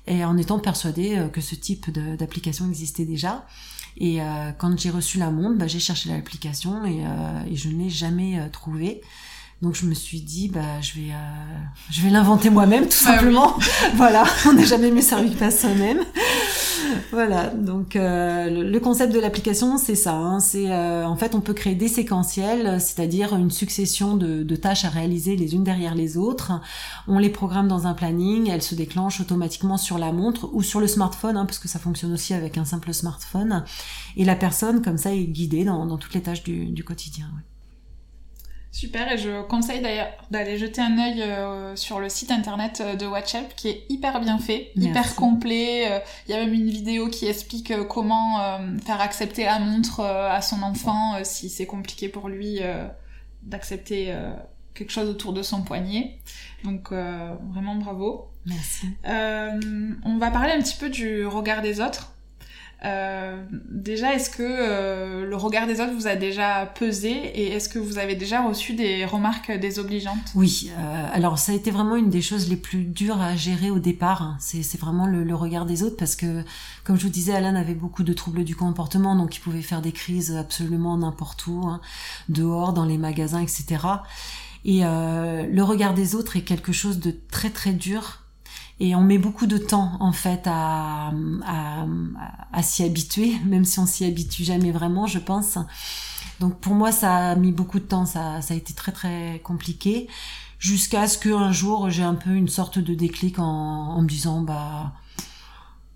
[0.07, 3.47] et en étant persuadée euh, que ce type d'application existait déjà.
[3.97, 7.69] Et euh, quand j'ai reçu la montre, bah, j'ai cherché l'application et, euh, et, je
[7.69, 9.01] ne l'ai jamais euh, trouvée.
[9.63, 11.13] Donc je me suis dit bah je vais
[11.91, 13.57] je vais l'inventer moi-même tout ah simplement.
[13.95, 16.01] voilà, on n'a jamais mieux servi que soi-même.
[17.13, 20.15] voilà, donc euh, le, concept de l'application, c'est ça.
[20.15, 20.41] Hein.
[20.41, 24.85] c'est euh, en fait, on peut créer des séquentiels, c'est-à-dire une succession de, de, tâches
[24.85, 26.53] à réaliser les unes derrière les autres.
[27.09, 30.81] On les programme dans un planning, elles se déclenchent automatiquement sur la montre ou sur
[30.81, 33.65] le smartphone, hein, parce que ça fonctionne aussi avec un simple smartphone.
[34.17, 37.27] Et la personne, comme ça, est guidée dans, dans toutes les tâches du, du quotidien.
[37.37, 37.54] Ouais.
[38.75, 42.97] Super, et je conseille d'ailleurs d'aller jeter un œil euh, sur le site internet euh,
[42.97, 45.93] de WatchHelp qui est hyper bien fait, hyper complet.
[45.93, 50.43] Euh, il y a même une vidéo qui explique comment faire accepter la montre à
[50.43, 52.59] son enfant si c'est compliqué pour lui
[53.45, 54.13] d'accepter
[54.75, 56.19] quelque chose autour de son poignet.
[56.65, 58.33] Donc vraiment bravo.
[58.45, 58.89] Merci.
[59.05, 62.14] on va parler un petit peu du regard des autres.
[62.85, 67.69] Euh, déjà, est-ce que euh, le regard des autres vous a déjà pesé et est-ce
[67.69, 70.33] que vous avez déjà reçu des remarques désobligeantes?
[70.35, 73.71] Oui, euh, alors ça a été vraiment une des choses les plus dures à gérer
[73.71, 74.37] au départ.
[74.39, 76.45] C'est vraiment le, le, regard des autres parce que,
[76.85, 79.81] comme je vous disais, Alan avait beaucoup de troubles du comportement, donc il pouvait faire
[79.81, 81.81] des crises absolument n'importe où, hein,
[82.29, 83.65] dehors, dans les magasins, etc.
[84.67, 88.24] Et le regard des autres est quelque chose de très très dur
[88.81, 91.13] et on met beaucoup de temps en fait à,
[91.47, 91.87] à,
[92.53, 95.59] à s'y habituer, même si on s'y habitue jamais vraiment, je pense.
[96.41, 99.41] Donc pour moi, ça a mis beaucoup de temps, ça, ça a été très très
[99.45, 100.09] compliqué,
[100.59, 104.43] jusqu'à ce qu'un jour j'ai un peu une sorte de déclic en, en me disant
[104.43, 104.93] bah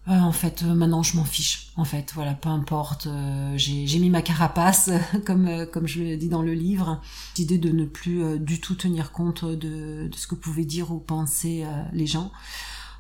[0.09, 1.71] euh, en fait euh, maintenant je m'en fiche.
[1.77, 4.91] En fait voilà, peu importe, euh, j'ai mis ma carapace
[5.27, 7.01] comme comme je le dis dans le livre,
[7.37, 10.99] l'idée de ne plus du tout tenir compte de, de, ce que pouvaient dire ou
[10.99, 12.31] penser les gens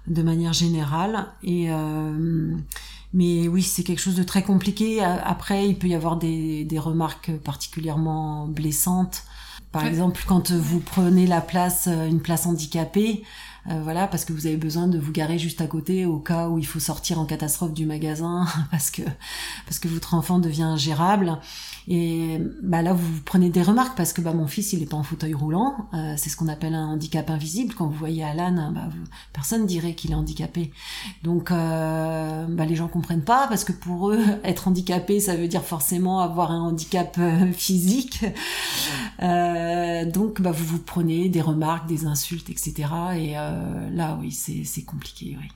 [0.09, 1.27] de manière générale.
[1.43, 2.55] Et euh,
[3.15, 5.03] mais oui, c'est quelque chose de très compliqué.
[5.03, 9.25] Après, il peut y avoir des, des remarques particulièrement blessantes.
[9.73, 13.23] Par exemple, quand vous prenez la place, une place handicapée,
[13.71, 16.49] euh, voilà, parce que vous avez besoin de vous garer juste à côté au cas
[16.49, 19.03] où il faut sortir en catastrophe du magasin parce que
[19.67, 21.39] parce que votre enfant devient ingérable.
[21.91, 24.99] Et bah là, vous prenez des remarques parce que bah, mon fils, il est pas
[24.99, 25.89] en fauteuil roulant.
[25.95, 27.75] Euh, c'est ce qu'on appelle un handicap invisible.
[27.75, 28.91] Quand vous voyez Alan, bah,
[29.33, 30.71] personne dirait qu'il est handicapé.
[31.23, 35.49] Donc, euh, bah, les gens comprennent pas parce que pour eux, être handicapé, ça veut
[35.49, 38.23] dire forcément avoir un handicap euh, physique.
[39.19, 42.75] donc, bah, vous vous prenez des remarques, des insultes, etc.
[43.17, 45.39] Et là, oui, c'est compliqué.
[45.41, 45.49] Oui.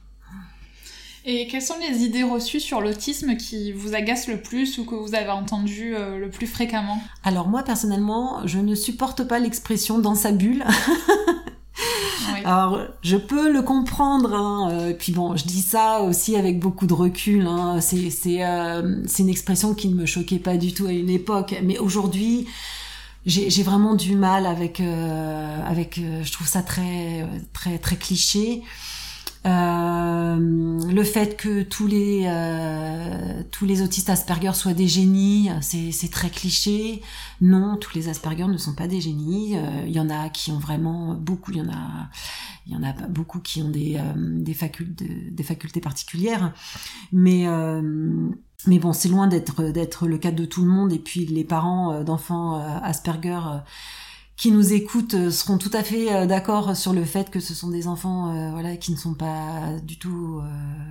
[1.24, 4.96] Et quelles sont les idées reçues sur l'autisme qui vous agacent le plus ou que
[4.96, 7.00] vous avez entendues euh, le plus fréquemment?
[7.22, 10.64] Alors moi personnellement, je ne supporte pas l'expression dans sa bulle.
[12.44, 14.34] Alors, je peux le comprendre.
[14.34, 14.70] Hein.
[14.72, 17.46] Euh, puis bon, je dis ça aussi avec beaucoup de recul.
[17.46, 17.80] Hein.
[17.80, 21.78] C'est euh, une expression qui ne me choquait pas du tout à une époque, mais
[21.78, 22.48] aujourd'hui,
[23.26, 26.00] j'ai vraiment du mal avec avec.
[26.00, 28.62] je trouve ça très très très cliché.
[29.44, 30.36] Euh,
[30.92, 36.30] le fait que tous les euh, tous les autistes Asperger soient des génies, c'est très
[36.30, 37.02] cliché.
[37.40, 39.56] Non, tous les Asperger ne sont pas des génies.
[39.56, 41.50] Euh, il y en a qui ont vraiment beaucoup.
[41.50, 42.08] Il y en a
[42.66, 44.56] il y en a beaucoup qui ont des des
[45.30, 46.52] des facultés particulières,
[47.12, 47.46] mais
[48.68, 50.92] mais bon, c'est loin d'être d'être le cas de tout le monde.
[50.92, 53.40] Et puis les parents d'enfants Asperger
[54.42, 57.54] qui nous écoutent euh, seront tout à fait euh, d'accord sur le fait que ce
[57.54, 60.42] sont des enfants euh, voilà qui ne sont pas du tout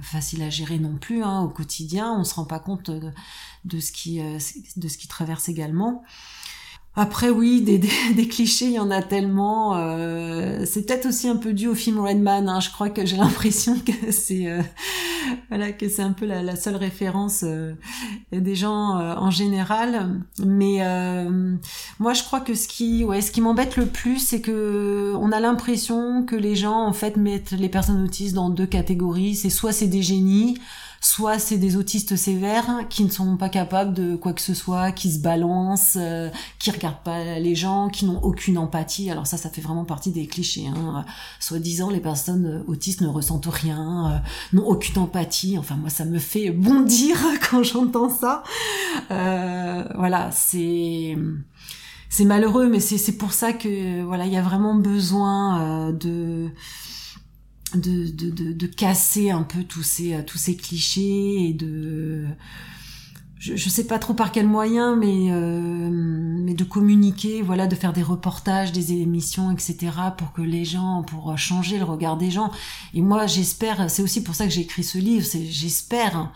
[0.01, 2.15] faciles à gérer non plus hein, au quotidien.
[2.17, 6.01] On se rend pas compte de, ce qui de ce qui traverse également
[6.95, 7.77] après oui, des,
[8.15, 9.77] des, clichés, il y en a tellement.
[9.77, 12.49] Euh, c'est peut-être aussi un peu dû au film Redman.
[12.49, 12.59] Hein.
[12.59, 14.61] Je crois que j'ai l'impression que c'est euh,
[15.49, 17.73] voilà que c'est un peu la, la seule référence euh,
[18.33, 20.21] des gens euh, en général.
[20.45, 21.55] Mais euh,
[21.99, 25.31] moi, je crois que ce qui ouais ce qui m'embête le plus, c'est que on
[25.31, 29.35] a l'impression que les gens en fait mettent les personnes autistes dans deux catégories.
[29.35, 30.57] C'est soit c'est des génies
[31.01, 34.91] soit c'est des autistes sévères qui ne sont pas capables de quoi que ce soit,
[34.91, 36.29] qui se balancent, euh,
[36.59, 39.09] qui regardent pas les gens, qui n'ont aucune empathie.
[39.09, 40.67] Alors ça, ça fait vraiment partie des clichés.
[40.67, 41.03] Hein.
[41.39, 45.57] Soit disant les personnes autistes ne ressentent rien, euh, n'ont aucune empathie.
[45.57, 47.17] Enfin moi, ça me fait bondir
[47.49, 48.43] quand j'entends ça.
[49.09, 51.17] Euh, voilà, c'est
[52.11, 56.49] c'est malheureux, mais c'est pour ça que voilà, il y a vraiment besoin euh, de
[57.75, 62.25] de, de, de, de, casser un peu tous ces, tous ces clichés et de
[63.37, 67.75] je, je sais pas trop par quel moyen mais euh, mais de communiquer voilà de
[67.75, 72.31] faire des reportages des émissions etc pour que les gens pour changer le regard des
[72.31, 72.51] gens.
[72.93, 76.31] Et moi j'espère c'est aussi pour ça que j'ai écrit ce livre c'est j'espère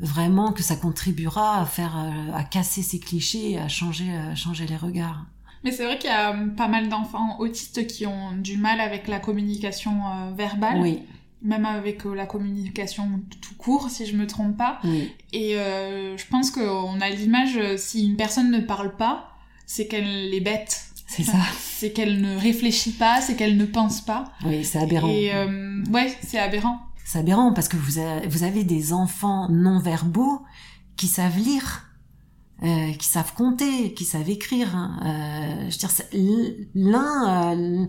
[0.00, 1.96] vraiment que ça contribuera à faire
[2.34, 5.26] à casser ces clichés à changer à changer les regards
[5.66, 8.80] mais c'est vrai qu'il y a euh, pas mal d'enfants autistes qui ont du mal
[8.80, 10.78] avec la communication euh, verbale.
[10.80, 11.02] Oui.
[11.42, 14.78] Même avec euh, la communication tout court, si je me trompe pas.
[14.84, 15.12] Oui.
[15.32, 19.32] Et je pense qu'on a l'image, si une personne ne parle pas,
[19.66, 20.84] c'est qu'elle est bête.
[21.08, 21.38] C'est ça.
[21.58, 24.24] C'est qu'elle ne réfléchit pas, c'est qu'elle ne pense pas.
[24.44, 25.08] Oui, c'est aberrant.
[25.08, 25.32] Et
[25.92, 26.78] ouais, c'est aberrant.
[27.04, 30.42] C'est aberrant parce que vous avez, vous avez des enfants non verbaux
[30.96, 31.85] qui savent lire
[32.62, 34.74] euh, qui savent compter, qui savent écrire.
[34.74, 34.98] Hein.
[35.04, 35.90] Euh, je veux dire,
[36.74, 37.86] l'un, euh,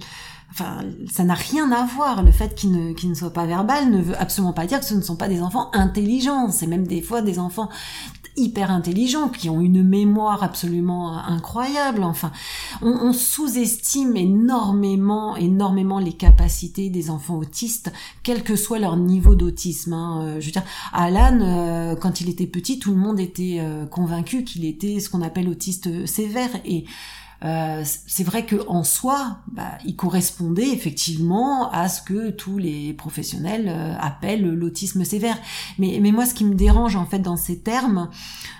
[0.51, 0.79] enfin,
[1.11, 2.23] ça n'a rien à voir.
[2.23, 4.85] Le fait qu'ils ne, qu ne soient pas verbal ne veut absolument pas dire que
[4.85, 6.51] ce ne sont pas des enfants intelligents.
[6.51, 7.69] C'est même des fois des enfants
[8.37, 12.03] hyper intelligents, qui ont une mémoire absolument incroyable.
[12.03, 12.31] Enfin,
[12.81, 17.91] on, on sous-estime énormément, énormément les capacités des enfants autistes,
[18.23, 19.93] quel que soit leur niveau d'autisme.
[19.93, 20.21] Hein.
[20.21, 23.85] Euh, je veux dire, Alan, euh, quand il était petit, tout le monde était euh,
[23.85, 26.85] convaincu qu'il était ce qu'on appelle autiste sévère et
[27.43, 32.93] euh, c'est vrai que en soi, bah, il correspondait effectivement à ce que tous les
[32.93, 35.37] professionnels euh, appellent l'autisme sévère.
[35.77, 38.09] Mais, mais moi, ce qui me dérange en fait dans ces termes,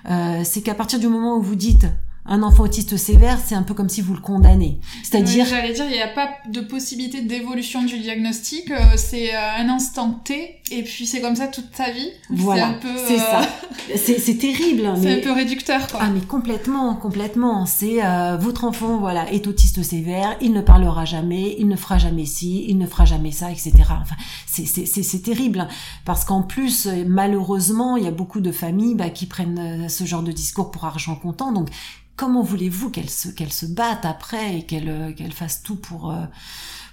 [0.10, 1.88] euh, c'est qu'à partir du moment où vous dites
[2.28, 4.80] un enfant autiste sévère, c'est un peu comme si vous le condamnez.
[5.04, 5.46] C'est-à-dire...
[5.46, 9.70] j'allais dire, il n'y a pas de possibilité d'évolution du diagnostic, euh, c'est euh, un
[9.70, 12.10] instant T, et puis c'est comme ça toute sa vie.
[12.30, 12.76] Voilà,
[13.08, 13.42] c'est ça.
[13.42, 14.92] Euh, c'est terrible.
[15.02, 16.00] C'est un peu réducteur, quoi.
[16.04, 17.66] Ah, mais complètement, complètement.
[17.66, 18.02] C'est
[18.40, 22.66] votre enfant, voilà, est autiste sévère, il ne parlera jamais, il ne fera jamais ci,
[22.68, 23.74] il ne fera jamais ça, etc.
[23.90, 24.16] Enfin,
[24.46, 25.68] c'est terrible, hein.
[26.04, 30.24] parce qu'en plus, malheureusement, il y a beaucoup de familles bah, qui prennent ce genre
[30.24, 31.70] de discours pour argent comptant, donc
[32.18, 36.12] comment voulez-vous qu'elles se, qu'elles se battent après et qu'elles, euh, qu'elles fassent tout pour,
[36.12, 36.26] euh,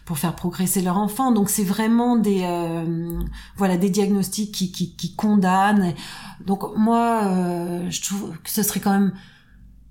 [0.05, 1.33] pour faire progresser leur enfant?
[1.33, 3.19] Donc c'est vraiment des euh,
[3.57, 5.95] voilà des diagnostics qui, qui, condamnent.
[6.47, 7.23] Donc moi
[7.89, 9.13] je trouve que ce serait quand même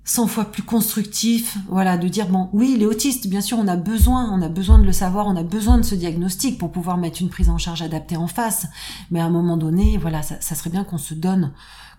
[0.06, 3.66] 100 fois plus constructif, voilà, de dire bon, oui, il est autiste, bien sûr, on
[3.66, 6.70] a besoin, on a besoin de le savoir, on a besoin de ce diagnostic pour
[6.70, 8.66] pouvoir mettre une prise en charge adaptée en face.
[9.10, 11.52] Mais à un moment donné, voilà, ça, serait bien qu'on se donne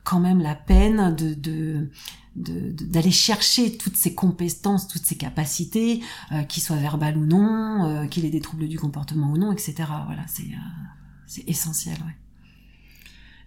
[0.05, 1.89] quand même la peine de, de
[2.35, 6.01] d'aller chercher toutes ces compétences, toutes ces capacités,
[6.33, 9.53] euh, qu'ils soient verbales ou non, euh, qu'il ait des troubles du comportement ou non,
[9.53, 9.75] etc.
[10.05, 10.85] Voilà, c'est euh,
[11.27, 11.95] c'est essentiel.
[11.95, 12.15] Ouais.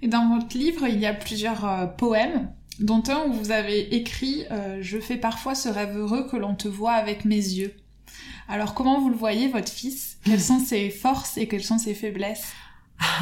[0.01, 2.51] Et dans votre livre, il y a plusieurs euh, poèmes
[2.81, 4.45] dont un où vous avez écrit
[4.81, 7.75] Je fais parfois ce rêve heureux que l'on te voit avec mes yeux.
[8.47, 10.17] Alors comment vous le voyez, votre fils?
[10.25, 12.53] Quelles sont ses forces et quelles sont ses faiblesses?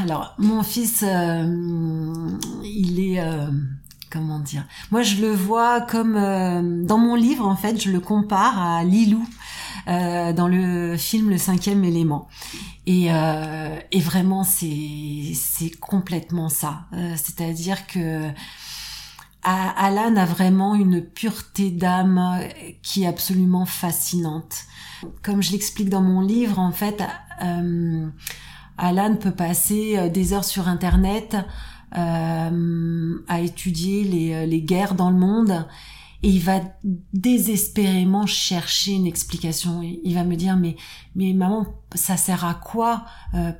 [0.00, 2.30] Alors, mon fils, euh,
[2.64, 3.20] il est...
[3.20, 3.50] Euh,
[4.10, 4.64] comment dire?
[4.90, 6.84] Moi, je le vois comme...
[6.84, 9.26] dans mon livre, en fait, je le compare à Lilou.
[9.86, 12.28] dans le film Le cinquième élément.
[12.86, 13.10] Et,
[14.00, 16.84] vraiment, c'est complètement ça.
[17.16, 18.30] C'est-à-dire que
[19.42, 22.40] Alan a vraiment une pureté d'âme
[22.82, 24.64] qui est absolument fascinante.
[25.22, 27.02] Comme je l'explique dans mon livre, en fait,
[27.42, 28.08] euh,
[28.78, 31.36] Alan peut passer euh, des heures sur Internet
[31.96, 35.66] euh, à étudier les, les, guerres dans le monde
[36.22, 36.60] et il va
[37.12, 39.82] désespérément chercher une explication.
[39.82, 40.76] Il va me dire mais
[41.14, 43.04] mais maman ça sert à quoi?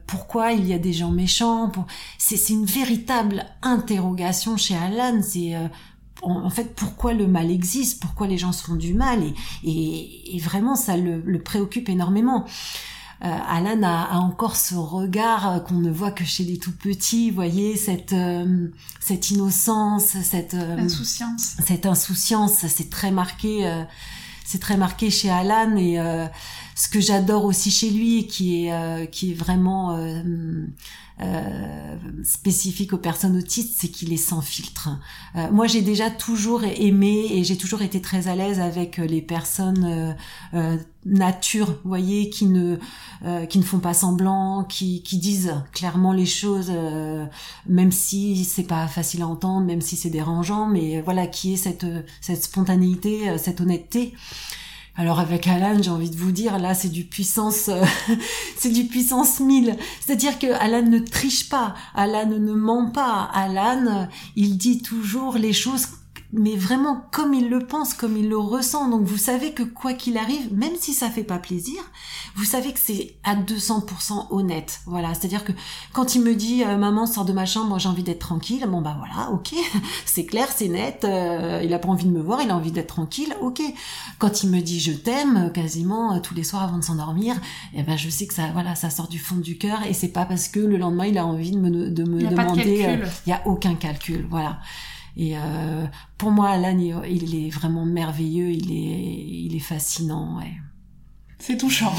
[0.06, 1.70] Pourquoi il y a des gens méchants?
[2.18, 5.20] C'est une véritable interrogation chez Alan.
[5.22, 5.54] C'est
[6.22, 9.22] en fait pourquoi le mal existe, pourquoi les gens se font du mal?
[9.64, 12.44] Et, vraiment ça le, préoccupe énormément.
[13.24, 17.76] Euh, Alan a, encore ce regard qu'on ne voit que chez les tout petits, voyez
[17.76, 18.68] cette euh,
[19.00, 23.84] cette innocence, cette euh, insouciance, cette insouciance, c'est très marqué,
[24.44, 25.98] c'est très marqué chez Alan et
[26.74, 30.22] ce que j'adore aussi chez lui, qui est qui est vraiment euh,
[32.24, 34.90] spécifique aux personnes autistes, c'est qu'il est sans filtre.
[35.36, 39.22] Euh, moi, j'ai déjà toujours aimé et j'ai toujours été très à l'aise avec les
[39.22, 40.14] personnes
[40.54, 42.76] euh, nature, vous voyez, qui ne
[43.48, 46.70] qui ne font pas semblant, qui, qui disent clairement les choses,
[47.66, 51.56] même si c'est pas facile à entendre, même si c'est dérangeant, mais voilà, qui est
[51.56, 51.86] cette
[52.20, 54.14] cette spontanéité, cette honnêteté.
[54.98, 57.84] Alors avec Alan, j'ai envie de vous dire, là, c'est du puissance, euh,
[58.56, 59.76] c'est du puissance 1000.
[60.00, 65.52] C'est-à-dire que Alan ne triche pas, Alan ne ment pas, Alan, il dit toujours les
[65.52, 65.88] choses
[66.36, 68.88] mais vraiment comme il le pense, comme il le ressent.
[68.88, 71.80] Donc vous savez que quoi qu'il arrive, même si ça fait pas plaisir,
[72.36, 74.80] vous savez que c'est à 200% honnête.
[74.86, 75.52] Voilà, c'est-à-dire que
[75.92, 78.66] quand il me dit euh, maman sors de ma chambre, j'ai envie d'être tranquille.
[78.68, 79.54] Bon bah voilà, ok,
[80.06, 81.04] c'est clair, c'est net.
[81.04, 83.34] Euh, il a pas envie de me voir, il a envie d'être tranquille.
[83.40, 83.62] Ok.
[84.18, 87.34] Quand il me dit je t'aime, quasiment euh, tous les soirs avant de s'endormir,
[87.74, 90.08] eh ben je sais que ça voilà, ça sort du fond du cœur et c'est
[90.08, 93.00] pas parce que le lendemain il a envie de me de me demander.
[93.26, 94.26] Il y a aucun calcul.
[94.28, 94.58] Voilà.
[95.16, 95.86] Et euh,
[96.18, 100.36] pour moi, Alan, il, est vraiment merveilleux, il est, il est fascinant.
[100.38, 100.52] Ouais.
[101.38, 101.94] C'est touchant.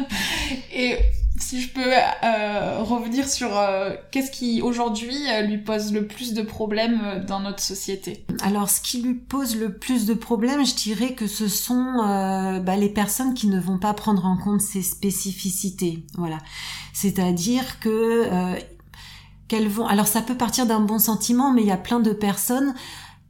[0.74, 0.98] Et
[1.38, 5.14] si je peux euh, revenir sur euh, qu'est-ce qui aujourd'hui
[5.46, 8.26] lui pose le plus de problèmes dans notre société?
[8.42, 12.76] Alors ce qui lui pose le plus de problèmes, je dirais que ce sont bah,
[12.76, 16.04] les personnes qui ne vont pas prendre en compte ses spécificités.
[16.16, 16.38] Voilà,
[16.92, 18.56] c'est-à-dire que
[19.68, 19.86] vont.
[19.86, 22.74] Alors ça peut partir d'un bon sentiment, mais il y a plein de personnes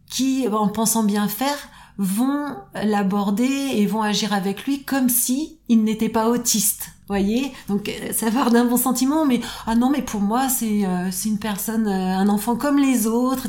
[0.08, 1.56] qui, en pensant bien faire,
[1.98, 6.90] vont l'aborder et vont agir avec lui comme si il n'était pas autiste.
[7.08, 10.86] Voyez, donc euh, ça part d'un bon sentiment, mais ah non, mais pour moi c'est
[10.86, 13.48] euh, c'est une personne, euh, un enfant comme les autres.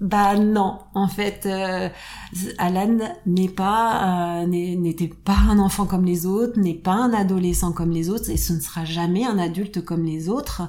[0.00, 1.88] Bah non, en fait, euh,
[2.58, 7.72] Alan n'est pas euh, n'était pas un enfant comme les autres, n'est pas un adolescent
[7.72, 10.62] comme les autres, et ce ne sera jamais un adulte comme les autres.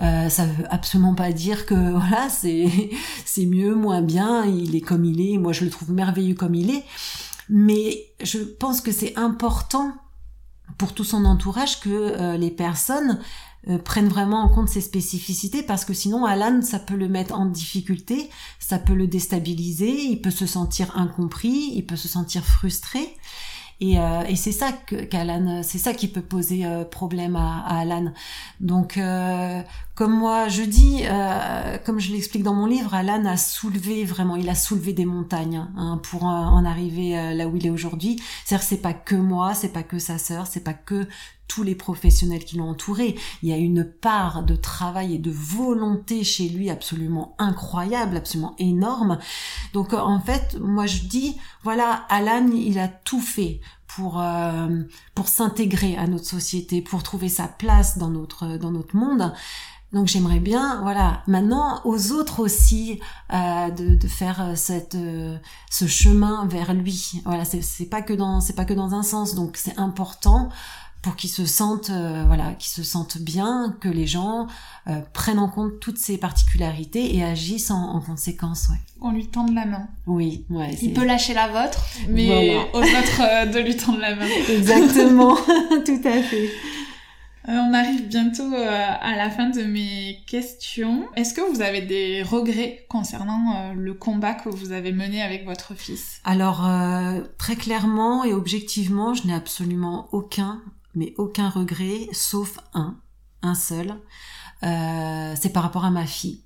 [0.00, 2.90] Euh, ça veut absolument pas dire que voilà c'est
[3.24, 4.44] c'est mieux, moins bien.
[4.44, 5.36] Il est comme il est.
[5.36, 6.84] Moi, je le trouve merveilleux comme il est.
[7.48, 9.92] Mais je pense que c'est important
[10.78, 13.18] pour tout son entourage que les personnes
[13.68, 17.34] euh, prennent vraiment en compte ses spécificités parce que sinon Alan ça peut le mettre
[17.34, 22.44] en difficulté, ça peut le déstabiliser, il peut se sentir incompris, il peut se sentir
[22.44, 23.16] frustré
[23.80, 27.78] et, euh, et c'est ça qu'Alan, c'est ça qui peut poser euh, problème à, à,
[27.80, 28.12] Alan.
[28.60, 29.62] Donc, euh,
[29.94, 34.36] comme moi je dis, euh, comme je l'explique dans mon livre, Alan a soulevé vraiment,
[34.36, 38.20] il a soulevé des montagnes hein, pour en arriver là où il est aujourd'hui.
[38.44, 41.08] C'est-à-dire, c'est pas que moi, c'est pas que sa sœur, c'est pas que
[41.50, 43.16] tous les professionnels qui l'ont entouré.
[43.42, 48.54] Il y a une part de travail et de volonté chez lui absolument incroyable, absolument
[48.60, 49.18] énorme.
[49.72, 54.82] Donc en fait, moi je dis, voilà, Alan, il a tout fait pour euh,
[55.16, 59.32] pour s'intégrer à notre société, pour trouver sa place dans notre dans notre monde.
[59.92, 63.00] Donc j'aimerais bien, voilà, maintenant aux autres aussi
[63.32, 65.36] euh, de, de, faire euh, cette euh,
[65.68, 67.20] ce chemin vers lui.
[67.24, 69.34] Voilà, c'est pas que dans c'est pas que dans un sens.
[69.34, 70.48] Donc c'est important
[71.02, 74.46] pour qu'ils se sentent euh, voilà, qu'ils se sentent bien, que les gens
[75.12, 78.68] prennent en compte toutes ces particularités et agissent en, en conséquence.
[78.70, 78.76] Ouais.
[79.00, 79.88] On lui tende la main.
[80.06, 80.74] Oui, ouais.
[80.82, 84.26] Il peut lâcher la vôtre, mais aux autres de lui tendre la main.
[84.48, 85.36] Exactement,
[85.86, 86.50] tout à fait.
[87.48, 91.08] Euh, on arrive bientôt euh, à la fin de mes questions.
[91.16, 95.46] Est-ce que vous avez des regrets concernant euh, le combat que vous avez mené avec
[95.46, 96.20] votre fils?
[96.24, 96.68] Alors,
[97.38, 100.60] très clairement et objectivement, je n'ai absolument aucun,
[100.94, 102.96] mais aucun regret, sauf un,
[103.42, 103.94] un seul.
[104.62, 106.42] c'est par rapport à ma fille.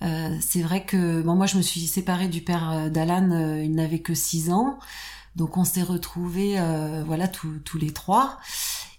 [0.00, 4.14] c'est vrai que bon, moi je me suis séparée du père d'Alan, il n'avait que
[4.14, 4.78] 6 ans,
[5.34, 6.60] donc on s'est retrouvés
[7.06, 8.38] voilà tous les trois.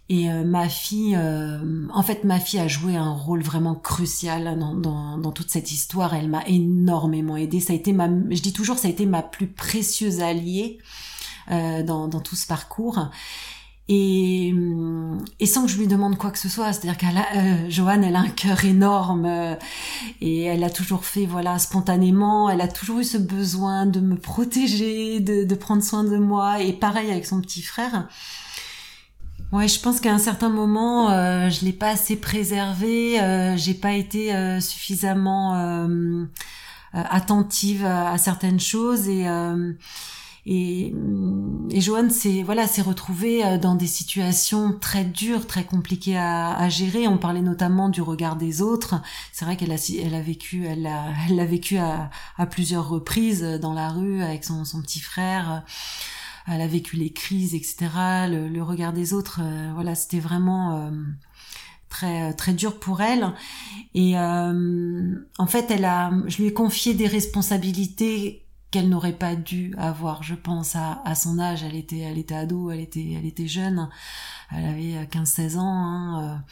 [0.10, 4.58] Et euh, ma fille, euh, en fait, ma fille a joué un rôle vraiment crucial
[4.58, 6.14] dans, toute cette histoire.
[6.14, 7.60] Elle m'a énormément aidée.
[7.60, 10.78] Ça a été ma, je dis toujours, ça a été ma plus précieuse alliée
[11.52, 13.10] euh, dans tout ce parcours.
[13.90, 14.54] Et,
[15.40, 18.18] et sans que je lui demande quoi que ce soit, c'est-à-dire qu'elle a, Joanne, elle
[18.18, 19.58] a un cœur énorme
[20.20, 22.50] et elle a toujours fait, voilà, spontanément.
[22.50, 26.62] Elle a toujours eu ce besoin de me protéger, de, de prendre soin de moi.
[26.62, 28.08] Et pareil avec son petit frère.
[29.54, 33.74] Ouais, je pense qu'à un certain moment, euh, je l'ai pas assez préservé, euh, j'ai
[33.74, 36.26] pas été euh, suffisamment euh,
[36.94, 39.26] attentive à, certaines choses et
[40.50, 40.94] et,
[41.70, 47.08] et Joanne s'est voilà s'est retrouvée dans des situations très dures, très compliquées à, gérer.
[47.08, 48.96] On parlait notamment du regard des autres.
[49.34, 52.88] C'est vrai qu'elle a elle a vécu elle a elle l'a vécu à, à plusieurs
[52.88, 55.64] reprises dans la rue avec son, petit frère
[56.48, 57.88] elle a vécu les crises, etc.
[58.30, 60.92] Le, regard des autres, euh, voilà, c'était vraiment euh,
[61.90, 63.34] très très dur pour elle.
[63.94, 69.36] Et euh, en fait, elle a, je lui ai confié des responsabilités qu'elle n'aurait pas
[69.36, 71.64] dû avoir, je pense, à, à, son âge.
[71.64, 73.90] Elle était, elle était ado, elle était, elle était jeune.
[74.52, 75.74] Elle avait 15-16 ans.
[75.74, 76.44] Hein,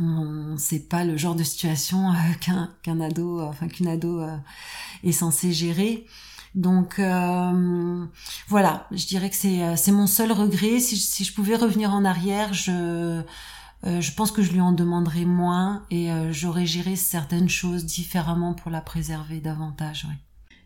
[0.00, 4.24] on sait pas le genre de situation qu'un qu'un ado, enfin qu'une ado
[5.04, 6.06] est censée gérer.
[6.54, 8.06] Donc euh,
[8.48, 10.80] voilà, je dirais que c'est euh, c'est mon seul regret.
[10.80, 13.22] Si, si, je pouvais revenir en arrière, je
[13.86, 18.52] euh, je pense que je lui en demanderais moins et j'aurais géré certaines choses différemment
[18.52, 20.06] pour la préserver davantage.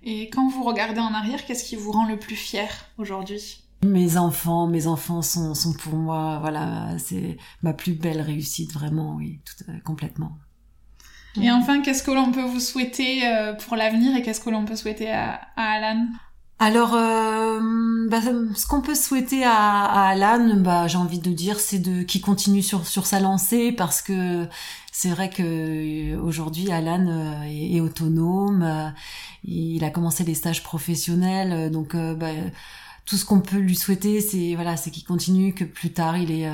[0.05, 3.65] Et quand vous regardez en arrière, qu'est-ce qui vous rend le plus fier aujourd'hui?
[3.83, 9.15] Mes enfants, mes enfants sont, sont pour moi, voilà, c'est ma plus belle réussite, vraiment,
[9.17, 10.39] oui, tout, complètement.
[11.41, 14.65] Et enfin, qu'est-ce que l'on peut vous souhaiter euh, pour l'avenir et qu'est-ce que l'on
[14.65, 16.07] peut souhaiter à, Alan?
[16.65, 17.61] Alors, euh,
[18.09, 18.23] bah,
[18.55, 22.63] ce qu'on peut souhaiter à, Alan, bah, j'ai envie de dire, c'est de qu'il continue
[22.63, 24.49] sur sa lancée parce que
[24.91, 28.95] c'est vrai que euh, aujourd'hui Alan est, autonome,
[29.45, 32.31] il a commencé les stages professionnels, donc bah,
[33.05, 36.31] tout ce qu'on peut lui souhaiter, c'est voilà, c'est qu'il continue, que plus tard il
[36.31, 36.49] est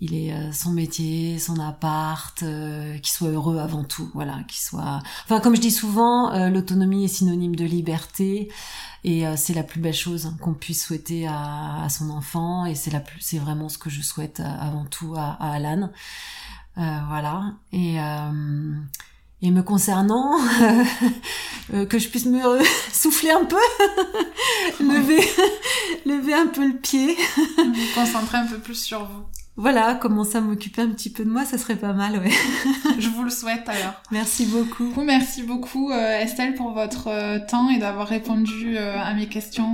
[0.00, 4.60] il est euh, son métier, son appart, euh, qu'il soit heureux avant tout, voilà, qu'il
[4.60, 5.00] soit.
[5.24, 8.50] Enfin, comme je dis souvent, euh, l'autonomie est synonyme de liberté
[9.04, 13.00] et c'est la plus belle chose qu'on puisse souhaiter à, son enfant et c'est la
[13.00, 15.90] plus, c'est vraiment ce que je souhaite avant tout à, à Alan,
[16.76, 17.54] voilà.
[17.72, 17.96] Et
[19.42, 20.36] et me concernant,
[21.88, 22.42] que je puisse me
[22.92, 23.56] souffler un peu,
[24.80, 25.26] lever,
[26.04, 27.16] lever un peu le pied,
[27.56, 29.24] vous concentrer un peu plus sur vous
[29.56, 32.30] voilà, commencer à m'occuper un petit peu de moi, ça serait pas mal, ouais.
[32.98, 33.94] Je vous le souhaite alors.
[34.10, 34.92] Merci beaucoup.
[35.04, 39.68] Merci beaucoup euh, Estelle pour votre euh, temps et d'avoir répondu euh, à mes questions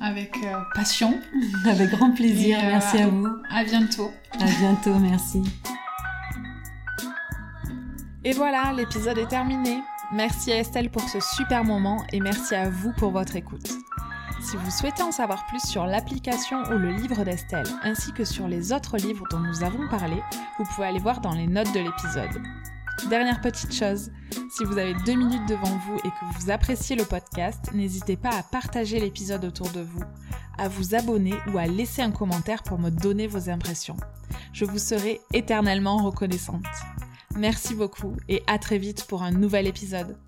[0.00, 0.36] avec
[0.74, 1.18] passion.
[1.66, 3.28] Avec grand plaisir, merci à vous.
[3.50, 4.10] À bientôt.
[4.38, 5.40] À bientôt, merci.
[8.24, 9.80] Et voilà, l'épisode est terminé.
[10.12, 13.70] Merci à Estelle pour ce super moment et merci à vous pour votre écoute.
[14.44, 18.46] Si vous souhaitez en savoir plus sur l'application ou le livre d'Estelle, ainsi que sur
[18.46, 20.22] les autres livres dont nous avons parlé,
[20.58, 22.42] vous pouvez aller voir dans les notes de l'épisode.
[23.08, 24.12] Dernière petite chose,
[24.54, 28.36] si vous avez deux minutes devant vous et que vous appréciez le podcast, n'hésitez pas
[28.36, 30.04] à partager l'épisode autour de vous,
[30.58, 33.96] à vous abonner ou à laisser un commentaire pour me donner vos impressions.
[34.52, 36.66] Je vous serai éternellement reconnaissante.
[37.34, 40.18] Merci beaucoup et à très vite pour un nouvel épisode.